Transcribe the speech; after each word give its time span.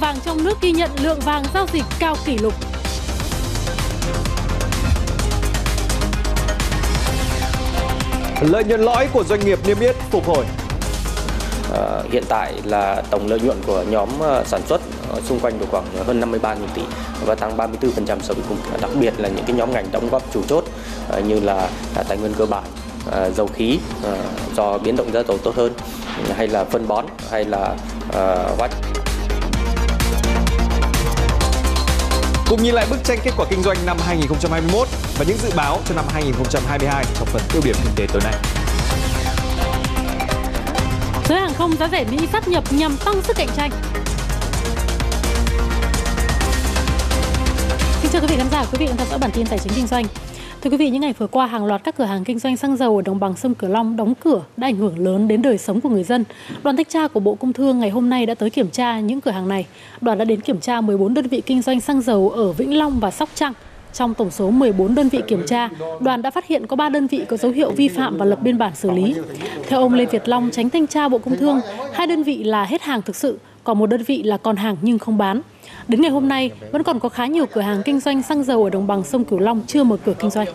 vàng 0.00 0.16
trong 0.24 0.44
nước 0.44 0.60
ghi 0.60 0.72
nhận 0.72 0.90
lượng 1.00 1.20
vàng 1.20 1.44
giao 1.54 1.66
dịch 1.72 1.84
cao 1.98 2.16
kỷ 2.26 2.38
lục. 2.38 2.54
Lợi 8.40 8.64
nhuận 8.64 8.80
lõi 8.80 9.08
của 9.12 9.24
doanh 9.24 9.40
nghiệp 9.40 9.58
niêm 9.66 9.80
yết 9.80 9.96
phục 10.10 10.26
hồi. 10.26 10.44
À, 11.74 12.02
hiện 12.12 12.24
tại 12.28 12.54
là 12.64 13.02
tổng 13.10 13.26
lợi 13.26 13.40
nhuận 13.40 13.62
của 13.66 13.84
nhóm 13.90 14.08
uh, 14.18 14.46
sản 14.46 14.60
xuất 14.66 14.80
uh, 15.16 15.22
xung 15.24 15.40
quanh 15.40 15.58
được 15.58 15.66
khoảng 15.70 15.84
hơn 16.06 16.20
53 16.20 16.54
000 16.54 16.68
tỷ 16.74 16.82
và 17.24 17.34
tăng 17.34 17.56
34% 17.56 17.70
so 18.06 18.34
với 18.34 18.44
cùng 18.48 18.58
kỳ. 18.64 18.80
Đặc 18.80 18.90
biệt 19.00 19.14
là 19.18 19.28
những 19.28 19.44
cái 19.44 19.56
nhóm 19.56 19.72
ngành 19.72 19.86
đóng 19.92 20.08
góp 20.10 20.22
chủ 20.32 20.42
chốt 20.48 20.64
như 21.26 21.40
là 21.40 21.68
tài 22.08 22.18
nguyên 22.18 22.34
cơ 22.34 22.46
bản, 22.46 22.64
dầu 23.36 23.46
khí 23.46 23.78
do 24.56 24.78
biến 24.78 24.96
động 24.96 25.12
giá 25.12 25.22
dầu 25.28 25.38
tốt 25.38 25.56
hơn 25.56 25.72
hay 26.36 26.48
là 26.48 26.64
phân 26.64 26.88
bón 26.88 27.04
hay 27.30 27.44
là 27.44 27.76
hóa 28.58 28.68
Cùng 32.50 32.62
nhìn 32.62 32.74
lại 32.74 32.86
bức 32.90 33.04
tranh 33.04 33.18
kết 33.24 33.30
quả 33.36 33.46
kinh 33.50 33.62
doanh 33.62 33.76
năm 33.86 33.96
2021 34.06 34.88
và 35.18 35.24
những 35.28 35.36
dự 35.36 35.50
báo 35.56 35.80
cho 35.84 35.94
năm 35.94 36.04
2022 36.12 37.04
trong 37.18 37.26
phần 37.26 37.42
tiêu 37.52 37.62
điểm 37.64 37.74
kinh 37.84 37.94
tế 37.96 38.06
tối 38.12 38.22
nay. 38.24 38.34
Giới 41.28 41.40
hàng 41.40 41.54
không 41.54 41.76
giá 41.76 41.88
rẻ 41.88 42.04
Mỹ 42.10 42.18
sát 42.32 42.48
nhập 42.48 42.64
nhằm 42.70 42.96
tăng 43.04 43.22
sức 43.22 43.36
cạnh 43.36 43.48
tranh. 43.56 43.70
Xin 48.02 48.10
chào 48.12 48.22
quý 48.22 48.26
vị 48.30 48.36
khán 48.36 48.50
giả, 48.50 48.64
quý 48.72 48.78
vị 48.78 48.86
đang 48.86 48.96
theo 48.96 49.06
dõi 49.10 49.18
bản 49.18 49.30
tin 49.30 49.46
tài 49.46 49.58
chính 49.58 49.72
kinh 49.76 49.86
doanh. 49.86 50.04
Thưa 50.62 50.70
quý 50.70 50.76
vị, 50.76 50.90
những 50.90 51.00
ngày 51.00 51.14
vừa 51.18 51.26
qua, 51.26 51.46
hàng 51.46 51.64
loạt 51.64 51.84
các 51.84 51.96
cửa 51.96 52.04
hàng 52.04 52.24
kinh 52.24 52.38
doanh 52.38 52.56
xăng 52.56 52.76
dầu 52.76 52.96
ở 52.96 53.02
đồng 53.02 53.20
bằng 53.20 53.36
sông 53.36 53.54
Cửu 53.54 53.70
Long 53.70 53.96
đóng 53.96 54.14
cửa 54.14 54.42
đã 54.56 54.66
ảnh 54.68 54.76
hưởng 54.76 54.98
lớn 54.98 55.28
đến 55.28 55.42
đời 55.42 55.58
sống 55.58 55.80
của 55.80 55.88
người 55.88 56.04
dân. 56.04 56.24
Đoàn 56.62 56.76
thanh 56.76 56.84
tra 56.84 57.08
của 57.08 57.20
Bộ 57.20 57.34
Công 57.34 57.52
Thương 57.52 57.78
ngày 57.78 57.90
hôm 57.90 58.10
nay 58.10 58.26
đã 58.26 58.34
tới 58.34 58.50
kiểm 58.50 58.70
tra 58.70 59.00
những 59.00 59.20
cửa 59.20 59.30
hàng 59.30 59.48
này. 59.48 59.66
Đoàn 60.00 60.18
đã 60.18 60.24
đến 60.24 60.40
kiểm 60.40 60.60
tra 60.60 60.80
14 60.80 61.14
đơn 61.14 61.26
vị 61.26 61.42
kinh 61.46 61.62
doanh 61.62 61.80
xăng 61.80 62.02
dầu 62.02 62.30
ở 62.30 62.52
Vĩnh 62.52 62.78
Long 62.78 63.00
và 63.00 63.10
Sóc 63.10 63.28
Trăng. 63.34 63.52
Trong 63.92 64.14
tổng 64.14 64.30
số 64.30 64.50
14 64.50 64.94
đơn 64.94 65.08
vị 65.08 65.20
kiểm 65.26 65.46
tra, 65.46 65.68
đoàn 66.00 66.22
đã 66.22 66.30
phát 66.30 66.46
hiện 66.46 66.66
có 66.66 66.76
3 66.76 66.88
đơn 66.88 67.06
vị 67.06 67.24
có 67.28 67.36
dấu 67.36 67.52
hiệu 67.52 67.70
vi 67.70 67.88
phạm 67.88 68.16
và 68.18 68.24
lập 68.24 68.38
biên 68.42 68.58
bản 68.58 68.72
xử 68.74 68.90
lý. 68.90 69.14
Theo 69.68 69.80
ông 69.80 69.94
Lê 69.94 70.06
Việt 70.06 70.28
Long, 70.28 70.50
tránh 70.52 70.70
thanh 70.70 70.86
tra 70.86 71.08
Bộ 71.08 71.18
Công 71.18 71.36
Thương, 71.36 71.60
hai 71.92 72.06
đơn 72.06 72.22
vị 72.22 72.44
là 72.44 72.64
hết 72.64 72.82
hàng 72.82 73.02
thực 73.02 73.16
sự, 73.16 73.38
còn 73.64 73.78
một 73.78 73.86
đơn 73.86 74.02
vị 74.02 74.22
là 74.22 74.36
còn 74.36 74.56
hàng 74.56 74.76
nhưng 74.82 74.98
không 74.98 75.18
bán. 75.18 75.40
Đến 75.88 76.00
ngày 76.00 76.10
hôm 76.10 76.28
nay, 76.28 76.50
vẫn 76.72 76.82
còn 76.82 77.00
có 77.00 77.08
khá 77.08 77.26
nhiều 77.26 77.46
cửa 77.46 77.60
hàng 77.60 77.82
kinh 77.84 78.00
doanh 78.00 78.22
xăng 78.22 78.44
dầu 78.44 78.64
ở 78.64 78.70
đồng 78.70 78.86
bằng 78.86 79.04
sông 79.04 79.24
Cửu 79.24 79.38
Long 79.38 79.62
chưa 79.66 79.84
mở 79.84 79.96
cửa 80.04 80.14
kinh 80.18 80.30
doanh. 80.30 80.48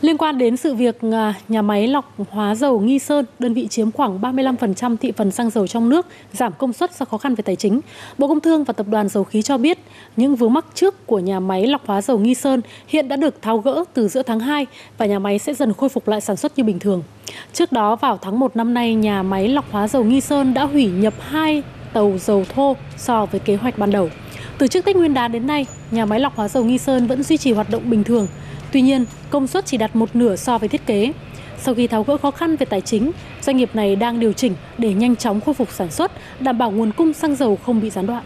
Liên 0.00 0.18
quan 0.18 0.38
đến 0.38 0.56
sự 0.56 0.74
việc 0.74 0.98
à, 1.12 1.34
nhà 1.48 1.62
máy 1.62 1.88
lọc 1.88 2.14
hóa 2.30 2.54
dầu 2.54 2.80
Nghi 2.80 2.98
Sơn, 2.98 3.24
đơn 3.38 3.54
vị 3.54 3.66
chiếm 3.68 3.90
khoảng 3.90 4.20
35% 4.20 4.96
thị 4.96 5.12
phần 5.12 5.30
xăng 5.30 5.50
dầu 5.50 5.66
trong 5.66 5.88
nước, 5.88 6.06
giảm 6.32 6.52
công 6.58 6.72
suất 6.72 6.94
do 6.94 7.04
khó 7.04 7.18
khăn 7.18 7.34
về 7.34 7.42
tài 7.42 7.56
chính. 7.56 7.80
Bộ 8.18 8.28
Công 8.28 8.40
Thương 8.40 8.64
và 8.64 8.72
Tập 8.72 8.86
đoàn 8.88 9.08
Dầu 9.08 9.24
khí 9.24 9.42
cho 9.42 9.58
biết, 9.58 9.78
những 10.16 10.36
vướng 10.36 10.52
mắc 10.52 10.64
trước 10.74 11.06
của 11.06 11.18
nhà 11.18 11.40
máy 11.40 11.66
lọc 11.66 11.86
hóa 11.86 12.02
dầu 12.02 12.18
Nghi 12.18 12.34
Sơn 12.34 12.60
hiện 12.88 13.08
đã 13.08 13.16
được 13.16 13.42
tháo 13.42 13.58
gỡ 13.58 13.84
từ 13.94 14.08
giữa 14.08 14.22
tháng 14.22 14.40
2 14.40 14.66
và 14.98 15.06
nhà 15.06 15.18
máy 15.18 15.38
sẽ 15.38 15.54
dần 15.54 15.72
khôi 15.72 15.88
phục 15.88 16.08
lại 16.08 16.20
sản 16.20 16.36
xuất 16.36 16.58
như 16.58 16.64
bình 16.64 16.78
thường. 16.78 17.02
Trước 17.52 17.72
đó, 17.72 17.96
vào 17.96 18.18
tháng 18.22 18.38
1 18.38 18.56
năm 18.56 18.74
nay, 18.74 18.94
nhà 18.94 19.22
máy 19.22 19.48
lọc 19.48 19.72
hóa 19.72 19.88
dầu 19.88 20.04
Nghi 20.04 20.20
Sơn 20.20 20.54
đã 20.54 20.64
hủy 20.64 20.86
nhập 20.86 21.14
2 21.20 21.62
tàu 21.92 22.18
dầu 22.18 22.44
thô 22.54 22.76
so 22.96 23.26
với 23.26 23.40
kế 23.40 23.56
hoạch 23.56 23.78
ban 23.78 23.90
đầu. 23.90 24.10
Từ 24.58 24.66
trước 24.66 24.84
Tết 24.84 24.96
Nguyên 24.96 25.14
đán 25.14 25.32
đến 25.32 25.46
nay, 25.46 25.66
nhà 25.90 26.04
máy 26.04 26.20
lọc 26.20 26.36
hóa 26.36 26.48
dầu 26.48 26.64
Nghi 26.64 26.78
Sơn 26.78 27.06
vẫn 27.06 27.22
duy 27.22 27.36
trì 27.36 27.52
hoạt 27.52 27.70
động 27.70 27.90
bình 27.90 28.04
thường, 28.04 28.26
Tuy 28.72 28.80
nhiên, 28.82 29.04
công 29.30 29.46
suất 29.46 29.66
chỉ 29.66 29.76
đạt 29.76 29.96
một 29.96 30.16
nửa 30.16 30.36
so 30.36 30.58
với 30.58 30.68
thiết 30.68 30.86
kế. 30.86 31.12
Sau 31.58 31.74
khi 31.74 31.86
tháo 31.86 32.02
gỡ 32.02 32.16
khó 32.16 32.30
khăn 32.30 32.56
về 32.56 32.66
tài 32.66 32.80
chính, 32.80 33.10
doanh 33.42 33.56
nghiệp 33.56 33.70
này 33.74 33.96
đang 33.96 34.20
điều 34.20 34.32
chỉnh 34.32 34.54
để 34.78 34.94
nhanh 34.94 35.16
chóng 35.16 35.40
khôi 35.40 35.54
phục 35.54 35.72
sản 35.72 35.90
xuất, 35.90 36.12
đảm 36.40 36.58
bảo 36.58 36.70
nguồn 36.70 36.92
cung 36.92 37.12
xăng 37.12 37.36
dầu 37.36 37.56
không 37.56 37.80
bị 37.80 37.90
gián 37.90 38.06
đoạn. 38.06 38.24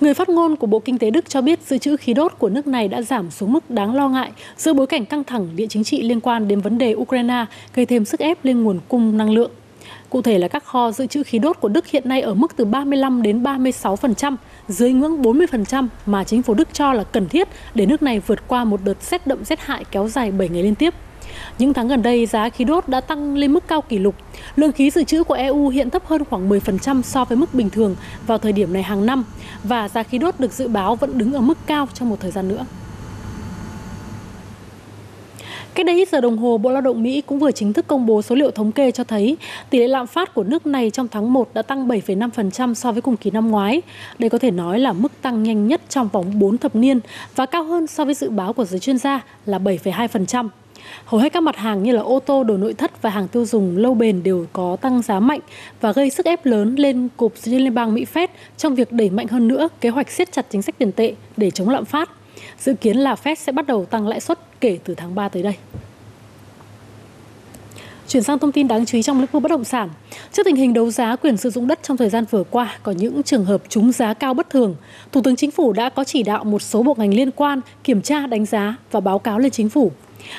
Người 0.00 0.14
phát 0.14 0.28
ngôn 0.28 0.56
của 0.56 0.66
Bộ 0.66 0.78
Kinh 0.78 0.98
tế 0.98 1.10
Đức 1.10 1.28
cho 1.28 1.42
biết 1.42 1.60
dự 1.66 1.78
trữ 1.78 1.96
khí 1.96 2.14
đốt 2.14 2.32
của 2.38 2.48
nước 2.48 2.66
này 2.66 2.88
đã 2.88 3.02
giảm 3.02 3.30
xuống 3.30 3.52
mức 3.52 3.70
đáng 3.70 3.94
lo 3.94 4.08
ngại 4.08 4.32
giữa 4.56 4.72
bối 4.72 4.86
cảnh 4.86 5.06
căng 5.06 5.24
thẳng 5.24 5.56
địa 5.56 5.66
chính 5.66 5.84
trị 5.84 6.02
liên 6.02 6.20
quan 6.20 6.48
đến 6.48 6.60
vấn 6.60 6.78
đề 6.78 6.94
Ukraine 6.94 7.46
gây 7.74 7.86
thêm 7.86 8.04
sức 8.04 8.20
ép 8.20 8.44
lên 8.44 8.62
nguồn 8.62 8.80
cung 8.88 9.16
năng 9.18 9.30
lượng. 9.30 9.50
Cụ 10.10 10.22
thể 10.22 10.38
là 10.38 10.48
các 10.48 10.64
kho 10.64 10.90
dự 10.90 11.06
trữ 11.06 11.22
khí 11.22 11.38
đốt 11.38 11.60
của 11.60 11.68
Đức 11.68 11.86
hiện 11.86 12.08
nay 12.08 12.20
ở 12.20 12.34
mức 12.34 12.56
từ 12.56 12.64
35 12.64 13.22
đến 13.22 13.42
36%, 13.42 14.36
dưới 14.68 14.92
ngưỡng 14.92 15.22
40% 15.22 15.88
mà 16.06 16.24
chính 16.24 16.42
phủ 16.42 16.54
Đức 16.54 16.68
cho 16.72 16.92
là 16.92 17.04
cần 17.04 17.28
thiết 17.28 17.48
để 17.74 17.86
nước 17.86 18.02
này 18.02 18.20
vượt 18.20 18.48
qua 18.48 18.64
một 18.64 18.80
đợt 18.84 19.02
rét 19.02 19.26
đậm 19.26 19.44
rét 19.44 19.60
hại 19.60 19.84
kéo 19.90 20.08
dài 20.08 20.30
7 20.30 20.48
ngày 20.48 20.62
liên 20.62 20.74
tiếp. 20.74 20.94
Những 21.58 21.74
tháng 21.74 21.88
gần 21.88 22.02
đây, 22.02 22.26
giá 22.26 22.48
khí 22.48 22.64
đốt 22.64 22.88
đã 22.88 23.00
tăng 23.00 23.36
lên 23.36 23.52
mức 23.52 23.68
cao 23.68 23.80
kỷ 23.80 23.98
lục. 23.98 24.14
Lượng 24.56 24.72
khí 24.72 24.90
dự 24.90 25.04
trữ 25.04 25.24
của 25.24 25.34
EU 25.34 25.68
hiện 25.68 25.90
thấp 25.90 26.06
hơn 26.06 26.24
khoảng 26.24 26.48
10% 26.48 27.02
so 27.02 27.24
với 27.24 27.38
mức 27.38 27.54
bình 27.54 27.70
thường 27.70 27.96
vào 28.26 28.38
thời 28.38 28.52
điểm 28.52 28.72
này 28.72 28.82
hàng 28.82 29.06
năm 29.06 29.24
và 29.64 29.88
giá 29.88 30.02
khí 30.02 30.18
đốt 30.18 30.40
được 30.40 30.52
dự 30.52 30.68
báo 30.68 30.96
vẫn 30.96 31.18
đứng 31.18 31.32
ở 31.32 31.40
mức 31.40 31.58
cao 31.66 31.88
trong 31.94 32.08
một 32.08 32.16
thời 32.20 32.30
gian 32.30 32.48
nữa. 32.48 32.64
Cách 35.74 35.86
đây 35.86 35.96
ít 35.96 36.08
giờ 36.08 36.20
đồng 36.20 36.38
hồ, 36.38 36.58
Bộ 36.58 36.70
Lao 36.70 36.82
động 36.82 37.02
Mỹ 37.02 37.22
cũng 37.26 37.38
vừa 37.38 37.52
chính 37.52 37.72
thức 37.72 37.86
công 37.86 38.06
bố 38.06 38.22
số 38.22 38.34
liệu 38.34 38.50
thống 38.50 38.72
kê 38.72 38.90
cho 38.90 39.04
thấy 39.04 39.36
tỷ 39.70 39.78
lệ 39.78 39.88
lạm 39.88 40.06
phát 40.06 40.34
của 40.34 40.44
nước 40.44 40.66
này 40.66 40.90
trong 40.90 41.08
tháng 41.08 41.32
1 41.32 41.54
đã 41.54 41.62
tăng 41.62 41.88
7,5% 41.88 42.74
so 42.74 42.92
với 42.92 43.02
cùng 43.02 43.16
kỳ 43.16 43.30
năm 43.30 43.50
ngoái. 43.50 43.82
Đây 44.18 44.30
có 44.30 44.38
thể 44.38 44.50
nói 44.50 44.78
là 44.78 44.92
mức 44.92 45.12
tăng 45.22 45.42
nhanh 45.42 45.68
nhất 45.68 45.80
trong 45.88 46.08
vòng 46.08 46.38
4 46.38 46.58
thập 46.58 46.76
niên 46.76 47.00
và 47.36 47.46
cao 47.46 47.64
hơn 47.64 47.86
so 47.86 48.04
với 48.04 48.14
dự 48.14 48.30
báo 48.30 48.52
của 48.52 48.64
giới 48.64 48.80
chuyên 48.80 48.98
gia 48.98 49.20
là 49.46 49.58
7,2%. 49.58 50.48
Hầu 51.04 51.20
hết 51.20 51.32
các 51.32 51.42
mặt 51.42 51.56
hàng 51.56 51.82
như 51.82 51.92
là 51.92 52.02
ô 52.02 52.20
tô, 52.20 52.44
đồ 52.44 52.56
nội 52.56 52.74
thất 52.74 53.02
và 53.02 53.10
hàng 53.10 53.28
tiêu 53.28 53.44
dùng 53.44 53.76
lâu 53.76 53.94
bền 53.94 54.22
đều 54.22 54.46
có 54.52 54.76
tăng 54.80 55.02
giá 55.02 55.20
mạnh 55.20 55.40
và 55.80 55.92
gây 55.92 56.10
sức 56.10 56.26
ép 56.26 56.46
lớn 56.46 56.74
lên 56.74 57.08
cục 57.16 57.32
liên 57.44 57.74
bang 57.74 57.94
Mỹ 57.94 58.06
Fed 58.14 58.28
trong 58.56 58.74
việc 58.74 58.92
đẩy 58.92 59.10
mạnh 59.10 59.26
hơn 59.26 59.48
nữa 59.48 59.68
kế 59.80 59.88
hoạch 59.88 60.10
siết 60.10 60.32
chặt 60.32 60.46
chính 60.50 60.62
sách 60.62 60.78
tiền 60.78 60.92
tệ 60.92 61.14
để 61.36 61.50
chống 61.50 61.68
lạm 61.68 61.84
phát. 61.84 62.10
Dự 62.58 62.74
kiến 62.74 62.96
là 62.96 63.14
Fed 63.14 63.34
sẽ 63.34 63.52
bắt 63.52 63.66
đầu 63.66 63.84
tăng 63.84 64.08
lãi 64.08 64.20
suất 64.20 64.38
kể 64.60 64.78
từ 64.84 64.94
tháng 64.94 65.14
3 65.14 65.28
tới 65.28 65.42
đây. 65.42 65.54
Chuyển 68.08 68.22
sang 68.22 68.38
thông 68.38 68.52
tin 68.52 68.68
đáng 68.68 68.86
chú 68.86 68.98
ý 68.98 69.02
trong 69.02 69.20
lĩnh 69.20 69.30
vực 69.32 69.42
bất 69.42 69.50
động 69.50 69.64
sản. 69.64 69.88
Trước 70.32 70.42
tình 70.44 70.56
hình 70.56 70.72
đấu 70.72 70.90
giá 70.90 71.16
quyền 71.16 71.36
sử 71.36 71.50
dụng 71.50 71.66
đất 71.66 71.78
trong 71.82 71.96
thời 71.96 72.08
gian 72.08 72.24
vừa 72.30 72.44
qua 72.44 72.76
có 72.82 72.92
những 72.92 73.22
trường 73.22 73.44
hợp 73.44 73.62
trúng 73.68 73.92
giá 73.92 74.14
cao 74.14 74.34
bất 74.34 74.50
thường, 74.50 74.76
Thủ 75.12 75.20
tướng 75.22 75.36
Chính 75.36 75.50
phủ 75.50 75.72
đã 75.72 75.88
có 75.88 76.04
chỉ 76.04 76.22
đạo 76.22 76.44
một 76.44 76.62
số 76.62 76.82
bộ 76.82 76.94
ngành 76.98 77.14
liên 77.14 77.30
quan 77.30 77.60
kiểm 77.84 78.02
tra, 78.02 78.26
đánh 78.26 78.46
giá 78.46 78.76
và 78.90 79.00
báo 79.00 79.18
cáo 79.18 79.38
lên 79.38 79.50
Chính 79.50 79.68
phủ. 79.68 79.92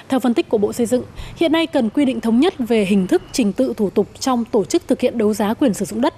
Theo 0.09 0.19
phân 0.19 0.33
tích 0.33 0.49
của 0.49 0.57
Bộ 0.57 0.73
Xây 0.73 0.85
dựng, 0.85 1.03
hiện 1.35 1.51
nay 1.51 1.67
cần 1.67 1.89
quy 1.89 2.05
định 2.05 2.21
thống 2.21 2.39
nhất 2.39 2.53
về 2.59 2.85
hình 2.85 3.07
thức 3.07 3.21
trình 3.31 3.53
tự 3.53 3.73
thủ 3.77 3.89
tục 3.89 4.07
trong 4.19 4.45
tổ 4.45 4.65
chức 4.65 4.87
thực 4.87 5.01
hiện 5.01 5.17
đấu 5.17 5.33
giá 5.33 5.53
quyền 5.53 5.73
sử 5.73 5.85
dụng 5.85 6.01
đất. 6.01 6.13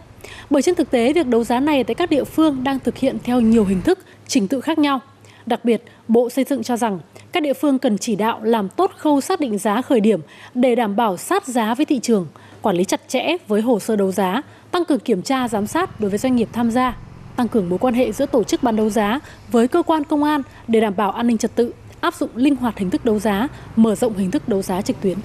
Bởi 0.49 0.61
trên 0.61 0.75
thực 0.75 0.91
tế, 0.91 1.13
việc 1.13 1.27
đấu 1.27 1.43
giá 1.43 1.59
này 1.59 1.83
tại 1.83 1.95
các 1.95 2.09
địa 2.09 2.23
phương 2.23 2.63
đang 2.63 2.79
thực 2.79 2.97
hiện 2.97 3.17
theo 3.23 3.41
nhiều 3.41 3.65
hình 3.65 3.81
thức, 3.81 3.99
trình 4.27 4.47
tự 4.47 4.61
khác 4.61 4.79
nhau– 4.79 4.99
Đặc 5.45 5.65
biệt, 5.65 5.83
Bộ 6.07 6.29
Xây 6.29 6.45
dựng 6.49 6.63
cho 6.63 6.77
rằng 6.77 6.99
các 7.31 7.43
địa 7.43 7.53
phương 7.53 7.79
cần 7.79 7.97
chỉ 7.97 8.15
đạo 8.15 8.39
làm 8.43 8.69
tốt 8.69 8.91
khâu 8.97 9.21
xác 9.21 9.39
định 9.39 9.57
giá 9.57 9.81
khởi 9.81 9.99
điểm 9.99 10.19
để 10.53 10.75
đảm 10.75 10.95
bảo 10.95 11.17
sát 11.17 11.47
giá 11.47 11.75
với 11.75 11.85
thị 11.85 11.99
trường, 11.99 12.27
quản 12.61 12.75
lý 12.75 12.83
chặt 12.83 13.01
chẽ 13.07 13.37
với 13.47 13.61
hồ 13.61 13.79
sơ 13.79 13.95
đấu 13.95 14.11
giá, 14.11 14.41
tăng 14.71 14.85
cường 14.85 14.99
kiểm 14.99 15.21
tra 15.21 15.47
giám 15.47 15.67
sát 15.67 15.99
đối 15.99 16.09
với 16.09 16.19
doanh 16.19 16.35
nghiệp 16.35 16.49
tham 16.53 16.71
gia, 16.71 16.97
tăng 17.35 17.47
cường 17.47 17.69
mối 17.69 17.79
quan 17.79 17.93
hệ 17.93 18.11
giữa 18.11 18.25
tổ 18.25 18.43
chức 18.43 18.63
bán 18.63 18.75
đấu 18.75 18.89
giá 18.89 19.19
với 19.51 19.67
cơ 19.67 19.83
quan 19.83 20.03
công 20.03 20.23
an 20.23 20.41
để 20.67 20.79
đảm 20.79 20.95
bảo 20.95 21.11
an 21.11 21.27
ninh 21.27 21.37
trật 21.37 21.55
tự, 21.55 21.73
áp 22.01 22.13
dụng 22.13 22.29
linh 22.35 22.55
hoạt 22.55 22.77
hình 22.77 22.89
thức 22.89 23.05
đấu 23.05 23.19
giá, 23.19 23.47
mở 23.75 23.95
rộng 23.95 24.13
hình 24.17 24.31
thức 24.31 24.49
đấu 24.49 24.61
giá 24.61 24.81
trực 24.81 25.01
tuyến. 25.01 25.17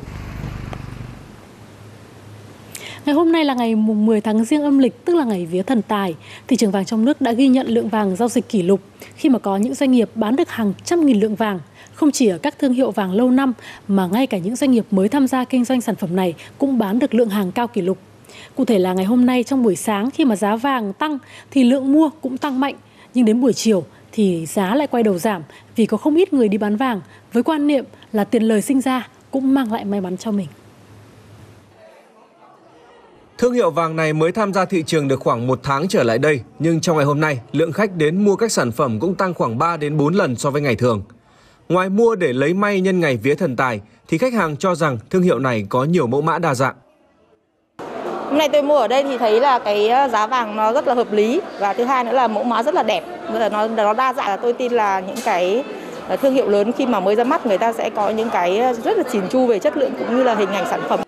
Ngày 3.06 3.15
hôm 3.15 3.33
nay 3.33 3.44
là 3.44 3.55
ngày 3.55 3.75
mùng 3.75 4.06
10 4.06 4.21
tháng 4.21 4.44
riêng 4.44 4.62
âm 4.62 4.78
lịch, 4.78 5.05
tức 5.05 5.16
là 5.16 5.25
ngày 5.25 5.47
vía 5.47 5.62
thần 5.62 5.83
tài. 5.83 6.15
Thị 6.49 6.56
trường 6.56 6.71
vàng 6.71 6.84
trong 6.84 7.05
nước 7.05 7.21
đã 7.21 7.33
ghi 7.33 7.49
nhận 7.49 7.66
lượng 7.66 7.88
vàng 7.88 8.16
giao 8.16 8.28
dịch 8.28 8.49
kỷ 8.49 8.62
lục 8.62 8.81
khi 9.16 9.28
mà 9.28 9.38
có 9.38 9.56
những 9.56 9.75
doanh 9.75 9.91
nghiệp 9.91 10.11
bán 10.15 10.37
được 10.37 10.50
hàng 10.50 10.72
trăm 10.84 11.06
nghìn 11.06 11.21
lượng 11.21 11.34
vàng. 11.34 11.61
Không 11.94 12.11
chỉ 12.11 12.28
ở 12.28 12.38
các 12.38 12.59
thương 12.59 12.72
hiệu 12.72 12.91
vàng 12.91 13.12
lâu 13.12 13.31
năm 13.31 13.53
mà 13.88 14.06
ngay 14.06 14.27
cả 14.27 14.38
những 14.38 14.56
doanh 14.56 14.71
nghiệp 14.71 14.84
mới 14.91 15.09
tham 15.09 15.27
gia 15.27 15.44
kinh 15.44 15.65
doanh 15.65 15.81
sản 15.81 15.94
phẩm 15.94 16.16
này 16.16 16.34
cũng 16.59 16.78
bán 16.78 16.99
được 16.99 17.15
lượng 17.15 17.28
hàng 17.28 17.53
cao 17.53 17.66
kỷ 17.66 17.81
lục. 17.81 17.99
Cụ 18.55 18.64
thể 18.64 18.79
là 18.79 18.93
ngày 18.93 19.05
hôm 19.05 19.26
nay 19.26 19.43
trong 19.43 19.62
buổi 19.62 19.76
sáng 19.76 20.11
khi 20.11 20.25
mà 20.25 20.37
giá 20.37 20.56
vàng 20.56 20.93
tăng 20.93 21.19
thì 21.50 21.64
lượng 21.64 21.93
mua 21.93 22.11
cũng 22.20 22.38
tăng 22.38 22.61
mạnh, 22.61 22.75
nhưng 23.14 23.25
đến 23.25 23.41
buổi 23.41 23.53
chiều 23.53 23.85
thì 24.12 24.46
giá 24.46 24.75
lại 24.75 24.87
quay 24.87 25.03
đầu 25.03 25.19
giảm 25.19 25.43
vì 25.76 25.87
có 25.87 25.96
không 25.96 26.14
ít 26.14 26.32
người 26.32 26.49
đi 26.49 26.58
bán 26.58 26.76
vàng 26.76 27.00
với 27.32 27.43
quan 27.43 27.67
niệm 27.67 27.85
là 28.12 28.25
tiền 28.25 28.43
lời 28.43 28.62
sinh 28.62 28.81
ra 28.81 29.08
cũng 29.31 29.55
mang 29.55 29.73
lại 29.73 29.85
may 29.85 30.00
mắn 30.00 30.17
cho 30.17 30.31
mình. 30.31 30.46
Thương 33.40 33.52
hiệu 33.52 33.70
vàng 33.70 33.96
này 33.96 34.12
mới 34.12 34.32
tham 34.32 34.52
gia 34.52 34.64
thị 34.64 34.82
trường 34.87 35.08
được 35.08 35.20
khoảng 35.20 35.46
một 35.46 35.60
tháng 35.62 35.88
trở 35.88 36.02
lại 36.02 36.19
đây, 36.19 36.40
nhưng 36.58 36.81
trong 36.81 36.96
ngày 36.96 37.06
hôm 37.06 37.20
nay, 37.20 37.40
lượng 37.52 37.72
khách 37.72 37.96
đến 37.96 38.25
mua 38.25 38.37
các 38.37 38.52
sản 38.52 38.72
phẩm 38.72 39.00
cũng 39.00 39.14
tăng 39.14 39.34
khoảng 39.34 39.58
3 39.58 39.76
đến 39.76 39.96
4 39.96 40.14
lần 40.14 40.37
so 40.37 40.50
với 40.50 40.62
ngày 40.62 40.76
thường. 40.76 41.02
Ngoài 41.69 41.88
mua 41.88 42.14
để 42.14 42.32
lấy 42.32 42.54
may 42.54 42.81
nhân 42.81 43.00
ngày 43.00 43.16
vía 43.16 43.34
thần 43.34 43.56
tài, 43.56 43.81
thì 44.08 44.19
khách 44.19 44.32
hàng 44.32 44.56
cho 44.56 44.75
rằng 44.75 44.98
thương 45.10 45.22
hiệu 45.22 45.38
này 45.38 45.66
có 45.69 45.84
nhiều 45.84 46.06
mẫu 46.06 46.20
mã 46.20 46.38
đa 46.38 46.54
dạng. 46.54 46.75
Hôm 48.28 48.38
nay 48.38 48.48
tôi 48.52 48.62
mua 48.62 48.76
ở 48.76 48.88
đây 48.88 49.02
thì 49.02 49.19
thấy 49.19 49.40
là 49.40 49.58
cái 49.58 49.88
ờ, 49.88 50.08
giá 50.08 50.26
vàng 50.26 50.56
nó 50.56 50.72
rất 50.72 50.86
là 50.86 50.94
hợp 50.94 51.12
lý 51.12 51.40
và 51.58 51.72
thứ 51.72 51.84
hai 51.84 52.04
nữa 52.04 52.12
là 52.12 52.28
mẫu 52.28 52.44
mã 52.44 52.62
rất 52.62 52.75
là 52.75 52.82
đẹp, 52.82 53.04
là 53.32 53.48
nó 53.48 53.69
nó 53.69 53.93
đa 53.93 54.12
dạng 54.12 54.28
là 54.28 54.36
tôi 54.36 54.52
tin 54.52 54.72
là 54.72 55.00
những 55.00 55.20
cái 55.25 55.64
ờ, 56.08 56.16
thương 56.16 56.34
hiệu 56.34 56.48
lớn 56.48 56.72
khi 56.72 56.86
mà 56.86 57.00
mới 57.00 57.16
ra 57.16 57.25
mắt 57.25 57.46
người 57.46 57.58
ta 57.58 57.72
sẽ 57.72 57.90
có 57.90 58.10
những 58.10 58.31
cái 58.31 58.58
ờ, 58.58 58.72
rất 58.72 58.96
là 58.96 59.02
chỉn 59.12 59.28
chu 59.31 59.46
về 59.46 59.58
chất 59.58 59.76
lượng 59.76 59.93
cũng 59.98 60.16
như 60.16 60.22
là 60.22 60.34
hình 60.34 60.50
ảnh 60.50 60.66
sản 60.70 60.81
phẩm. 60.88 61.00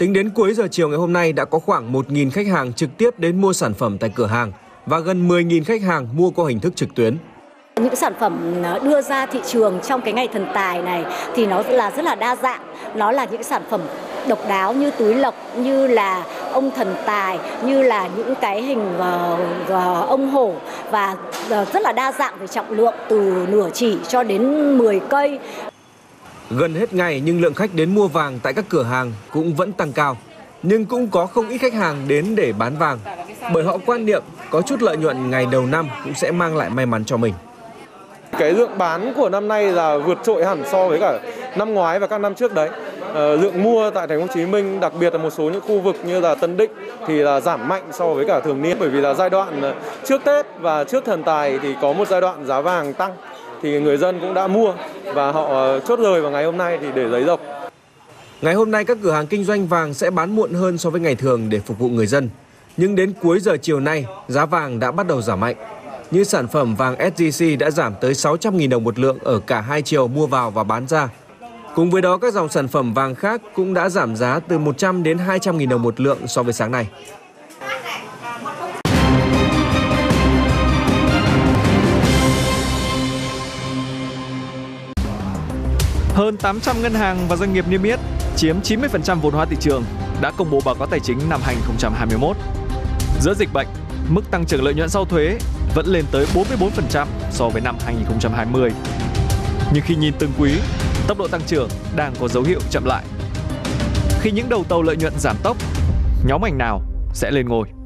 Tính 0.00 0.12
đến 0.12 0.30
cuối 0.30 0.54
giờ 0.54 0.68
chiều 0.70 0.88
ngày 0.88 0.98
hôm 0.98 1.12
nay 1.12 1.32
đã 1.32 1.44
có 1.44 1.58
khoảng 1.58 1.92
1.000 1.92 2.30
khách 2.30 2.46
hàng 2.46 2.72
trực 2.72 2.90
tiếp 2.98 3.18
đến 3.18 3.40
mua 3.40 3.52
sản 3.52 3.74
phẩm 3.74 3.98
tại 3.98 4.10
cửa 4.14 4.26
hàng 4.26 4.52
và 4.86 4.98
gần 4.98 5.28
10.000 5.28 5.64
khách 5.64 5.82
hàng 5.82 6.08
mua 6.12 6.30
qua 6.30 6.44
hình 6.48 6.60
thức 6.60 6.76
trực 6.76 6.94
tuyến. 6.94 7.16
Những 7.76 7.96
sản 7.96 8.12
phẩm 8.20 8.62
ờ, 8.62 8.78
đưa 8.78 9.02
ra 9.02 9.26
thị 9.26 9.40
trường 9.46 9.80
trong 9.88 10.00
cái 10.00 10.12
ngày 10.12 10.28
thần 10.32 10.46
tài 10.54 10.82
này 10.82 11.04
thì 11.34 11.46
nó 11.46 11.62
là 11.62 11.90
rất 11.90 12.04
là 12.04 12.14
đa 12.14 12.36
dạng. 12.36 12.60
Nó 12.94 13.12
là 13.12 13.24
những 13.24 13.42
sản 13.42 13.62
phẩm 13.70 13.80
độc 14.28 14.48
đáo 14.48 14.72
như 14.72 14.90
túi 14.90 15.14
lộc, 15.14 15.34
như 15.56 15.86
là 15.86 16.24
ông 16.52 16.70
thần 16.76 16.94
tài, 17.06 17.38
như 17.64 17.82
là 17.82 18.08
những 18.16 18.34
cái 18.40 18.62
hình 18.62 18.96
uh, 18.96 19.40
uh, 19.64 20.08
ông 20.08 20.30
hổ 20.30 20.54
và 20.90 21.16
uh, 21.46 21.72
rất 21.72 21.82
là 21.82 21.92
đa 21.92 22.12
dạng 22.12 22.38
về 22.38 22.46
trọng 22.46 22.70
lượng 22.70 22.94
từ 23.08 23.46
nửa 23.50 23.68
chỉ 23.74 23.98
cho 24.08 24.22
đến 24.22 24.78
10 24.78 25.00
cây. 25.00 25.38
Gần 26.50 26.74
hết 26.74 26.92
ngày 26.92 27.22
nhưng 27.24 27.40
lượng 27.40 27.54
khách 27.54 27.74
đến 27.74 27.94
mua 27.94 28.08
vàng 28.08 28.38
tại 28.42 28.52
các 28.52 28.64
cửa 28.68 28.82
hàng 28.82 29.12
cũng 29.32 29.54
vẫn 29.54 29.72
tăng 29.72 29.92
cao. 29.92 30.16
Nhưng 30.62 30.84
cũng 30.84 31.08
có 31.08 31.26
không 31.26 31.48
ít 31.48 31.58
khách 31.58 31.72
hàng 31.72 31.96
đến 32.08 32.36
để 32.36 32.52
bán 32.58 32.76
vàng 32.78 32.98
bởi 33.54 33.64
họ 33.64 33.78
quan 33.86 34.06
niệm 34.06 34.22
có 34.50 34.62
chút 34.62 34.82
lợi 34.82 34.96
nhuận 34.96 35.30
ngày 35.30 35.46
đầu 35.52 35.66
năm 35.66 35.88
cũng 36.04 36.14
sẽ 36.14 36.30
mang 36.30 36.56
lại 36.56 36.70
may 36.70 36.86
mắn 36.86 37.04
cho 37.04 37.16
mình. 37.16 37.34
Cái 38.38 38.52
lượng 38.52 38.78
bán 38.78 39.12
của 39.16 39.28
năm 39.28 39.48
nay 39.48 39.72
là 39.72 39.98
vượt 39.98 40.18
trội 40.22 40.44
hẳn 40.44 40.62
so 40.70 40.88
với 40.88 41.00
cả 41.00 41.18
năm 41.56 41.74
ngoái 41.74 41.98
và 41.98 42.06
các 42.06 42.18
năm 42.18 42.34
trước 42.34 42.54
đấy. 42.54 42.68
À, 43.14 43.20
lượng 43.20 43.62
mua 43.62 43.90
tại 43.90 44.06
thành 44.06 44.18
phố 44.18 44.22
Hồ 44.22 44.32
Chí 44.34 44.46
Minh 44.46 44.80
đặc 44.80 44.92
biệt 45.00 45.12
là 45.12 45.18
một 45.18 45.30
số 45.30 45.44
những 45.44 45.60
khu 45.60 45.80
vực 45.80 45.96
như 46.04 46.20
là 46.20 46.34
Tân 46.34 46.56
Định 46.56 46.70
thì 47.06 47.14
là 47.14 47.40
giảm 47.40 47.68
mạnh 47.68 47.82
so 47.92 48.14
với 48.14 48.24
cả 48.24 48.40
thường 48.40 48.62
niên 48.62 48.76
bởi 48.80 48.88
vì 48.88 49.00
là 49.00 49.14
giai 49.14 49.30
đoạn 49.30 49.62
ờ, 49.62 49.74
trước 50.04 50.24
Tết 50.24 50.46
và 50.60 50.84
trước 50.84 51.04
thần 51.04 51.22
tài 51.22 51.58
thì 51.62 51.74
có 51.82 51.92
một 51.92 52.08
giai 52.08 52.20
đoạn 52.20 52.46
giá 52.46 52.60
vàng 52.60 52.94
tăng 52.94 53.12
thì 53.62 53.80
người 53.80 53.96
dân 53.96 54.20
cũng 54.20 54.34
đã 54.34 54.46
mua 54.46 54.74
và 55.14 55.32
họ 55.32 55.78
chốt 55.88 56.00
lời 56.00 56.20
vào 56.20 56.30
ngày 56.30 56.44
hôm 56.44 56.56
nay 56.56 56.78
thì 56.80 56.86
để 56.94 57.02
lấy 57.02 57.24
dọc. 57.24 57.40
Ngày 58.42 58.54
hôm 58.54 58.70
nay 58.70 58.84
các 58.84 58.98
cửa 59.02 59.12
hàng 59.12 59.26
kinh 59.26 59.44
doanh 59.44 59.66
vàng 59.66 59.94
sẽ 59.94 60.10
bán 60.10 60.36
muộn 60.36 60.52
hơn 60.52 60.78
so 60.78 60.90
với 60.90 61.00
ngày 61.00 61.14
thường 61.14 61.48
để 61.50 61.60
phục 61.60 61.78
vụ 61.78 61.88
người 61.88 62.06
dân. 62.06 62.28
Nhưng 62.76 62.94
đến 62.94 63.12
cuối 63.22 63.40
giờ 63.40 63.56
chiều 63.62 63.80
nay, 63.80 64.06
giá 64.28 64.46
vàng 64.46 64.80
đã 64.80 64.90
bắt 64.90 65.06
đầu 65.06 65.22
giảm 65.22 65.40
mạnh. 65.40 65.56
Như 66.10 66.24
sản 66.24 66.48
phẩm 66.48 66.74
vàng 66.74 66.96
SJC 66.96 67.58
đã 67.58 67.70
giảm 67.70 67.94
tới 68.00 68.12
600.000 68.12 68.68
đồng 68.68 68.84
một 68.84 68.98
lượng 68.98 69.18
ở 69.22 69.40
cả 69.46 69.60
hai 69.60 69.82
chiều 69.82 70.08
mua 70.08 70.26
vào 70.26 70.50
và 70.50 70.64
bán 70.64 70.86
ra. 70.88 71.08
Cùng 71.74 71.90
với 71.90 72.02
đó 72.02 72.18
các 72.18 72.34
dòng 72.34 72.48
sản 72.48 72.68
phẩm 72.68 72.94
vàng 72.94 73.14
khác 73.14 73.40
cũng 73.54 73.74
đã 73.74 73.88
giảm 73.88 74.16
giá 74.16 74.40
từ 74.48 74.58
100 74.58 75.02
đến 75.02 75.18
200.000 75.18 75.68
đồng 75.68 75.82
một 75.82 76.00
lượng 76.00 76.18
so 76.26 76.42
với 76.42 76.52
sáng 76.52 76.72
nay. 76.72 76.86
Hơn 86.20 86.36
800 86.36 86.82
ngân 86.82 86.94
hàng 86.94 87.28
và 87.28 87.36
doanh 87.36 87.52
nghiệp 87.52 87.64
niêm 87.68 87.82
yết 87.82 88.00
chiếm 88.36 88.60
90% 88.60 89.20
vốn 89.20 89.34
hóa 89.34 89.44
thị 89.44 89.56
trường 89.60 89.84
đã 90.20 90.30
công 90.30 90.50
bố 90.50 90.60
báo 90.64 90.74
cáo 90.74 90.86
tài 90.86 91.00
chính 91.00 91.18
năm 91.28 91.40
2021. 91.44 92.36
Giữa 93.20 93.34
dịch 93.34 93.52
bệnh, 93.52 93.66
mức 94.08 94.30
tăng 94.30 94.44
trưởng 94.46 94.64
lợi 94.64 94.74
nhuận 94.74 94.88
sau 94.88 95.04
thuế 95.04 95.38
vẫn 95.74 95.86
lên 95.86 96.04
tới 96.10 96.26
44% 96.34 97.06
so 97.30 97.48
với 97.48 97.62
năm 97.62 97.76
2020. 97.84 98.70
Nhưng 99.72 99.82
khi 99.86 99.96
nhìn 99.96 100.14
từng 100.18 100.32
quý, 100.38 100.54
tốc 101.06 101.18
độ 101.18 101.28
tăng 101.28 101.42
trưởng 101.46 101.68
đang 101.96 102.14
có 102.20 102.28
dấu 102.28 102.42
hiệu 102.42 102.60
chậm 102.70 102.84
lại. 102.84 103.04
Khi 104.20 104.30
những 104.30 104.48
đầu 104.48 104.64
tàu 104.64 104.82
lợi 104.82 104.96
nhuận 104.96 105.12
giảm 105.18 105.36
tốc, 105.42 105.56
nhóm 106.26 106.42
ngành 106.42 106.58
nào 106.58 106.82
sẽ 107.14 107.30
lên 107.30 107.48
ngôi? 107.48 107.79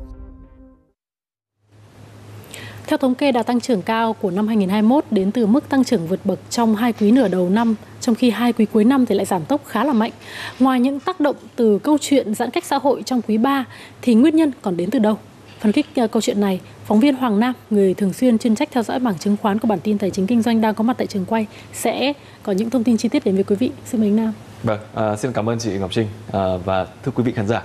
Theo 2.86 2.98
thống 2.98 3.14
kê, 3.14 3.32
đà 3.32 3.42
tăng 3.42 3.60
trưởng 3.60 3.82
cao 3.82 4.12
của 4.12 4.30
năm 4.30 4.46
2021 4.48 5.04
đến 5.10 5.32
từ 5.32 5.46
mức 5.46 5.68
tăng 5.68 5.84
trưởng 5.84 6.06
vượt 6.06 6.20
bậc 6.24 6.38
trong 6.50 6.76
hai 6.76 6.92
quý 6.92 7.10
nửa 7.10 7.28
đầu 7.28 7.50
năm, 7.50 7.74
trong 8.00 8.14
khi 8.14 8.30
hai 8.30 8.52
quý 8.52 8.66
cuối 8.72 8.84
năm 8.84 9.06
thì 9.06 9.14
lại 9.14 9.26
giảm 9.26 9.44
tốc 9.44 9.60
khá 9.66 9.84
là 9.84 9.92
mạnh. 9.92 10.10
Ngoài 10.58 10.80
những 10.80 11.00
tác 11.00 11.20
động 11.20 11.36
từ 11.56 11.78
câu 11.78 11.98
chuyện 12.00 12.34
giãn 12.34 12.50
cách 12.50 12.64
xã 12.64 12.78
hội 12.78 13.02
trong 13.02 13.22
quý 13.22 13.38
3 13.38 13.64
thì 14.02 14.14
nguyên 14.14 14.36
nhân 14.36 14.52
còn 14.62 14.76
đến 14.76 14.90
từ 14.90 14.98
đâu? 14.98 15.18
Phân 15.60 15.72
tích 15.72 15.86
à, 15.96 16.06
câu 16.06 16.22
chuyện 16.22 16.40
này, 16.40 16.60
phóng 16.84 17.00
viên 17.00 17.16
Hoàng 17.16 17.40
Nam, 17.40 17.54
người 17.70 17.94
thường 17.94 18.12
xuyên 18.12 18.38
chuyên 18.38 18.54
trách 18.54 18.68
theo 18.72 18.82
dõi 18.82 18.98
bảng 18.98 19.18
chứng 19.18 19.36
khoán 19.42 19.58
của 19.58 19.68
bản 19.68 19.80
tin 19.80 19.98
tài 19.98 20.10
chính 20.10 20.26
kinh 20.26 20.42
doanh 20.42 20.60
đang 20.60 20.74
có 20.74 20.84
mặt 20.84 20.94
tại 20.98 21.06
trường 21.06 21.24
quay 21.24 21.46
sẽ 21.72 22.12
có 22.42 22.52
những 22.52 22.70
thông 22.70 22.84
tin 22.84 22.96
chi 22.96 23.08
tiết 23.08 23.24
đến 23.24 23.34
với 23.34 23.44
quý 23.44 23.56
vị. 23.56 23.70
Xin 23.84 24.00
mời 24.00 24.10
anh 24.10 24.16
Nam. 24.16 24.32
Vâng, 24.62 24.78
à, 24.94 25.16
xin 25.16 25.32
cảm 25.32 25.48
ơn 25.48 25.58
chị 25.58 25.70
Ngọc 25.70 25.92
Trinh 25.92 26.06
à, 26.32 26.40
và 26.64 26.86
thưa 27.04 27.12
quý 27.14 27.24
vị 27.24 27.32
khán 27.32 27.46
giả. 27.46 27.62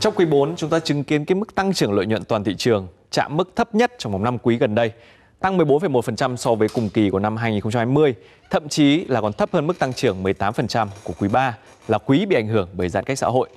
Trong 0.00 0.14
quý 0.16 0.24
4 0.24 0.56
chúng 0.56 0.70
ta 0.70 0.78
chứng 0.78 1.04
kiến 1.04 1.24
cái 1.24 1.34
mức 1.34 1.54
tăng 1.54 1.74
trưởng 1.74 1.92
lợi 1.92 2.06
nhuận 2.06 2.24
toàn 2.24 2.44
thị 2.44 2.54
trường 2.54 2.88
chạm 3.10 3.36
mức 3.36 3.56
thấp 3.56 3.74
nhất 3.74 3.92
trong 3.98 4.12
vòng 4.12 4.22
5 4.24 4.38
quý 4.38 4.56
gần 4.56 4.74
đây, 4.74 4.92
tăng 5.40 5.58
14,1% 5.58 6.36
so 6.36 6.54
với 6.54 6.68
cùng 6.68 6.88
kỳ 6.88 7.10
của 7.10 7.18
năm 7.18 7.36
2020, 7.36 8.14
thậm 8.50 8.68
chí 8.68 9.04
là 9.04 9.20
còn 9.20 9.32
thấp 9.32 9.48
hơn 9.52 9.66
mức 9.66 9.78
tăng 9.78 9.92
trưởng 9.92 10.22
18% 10.22 10.86
của 11.04 11.14
quý 11.18 11.28
3 11.28 11.56
là 11.88 11.98
quý 11.98 12.26
bị 12.26 12.36
ảnh 12.36 12.48
hưởng 12.48 12.68
bởi 12.72 12.88
giãn 12.88 13.04
cách 13.04 13.18
xã 13.18 13.26
hội. 13.26 13.48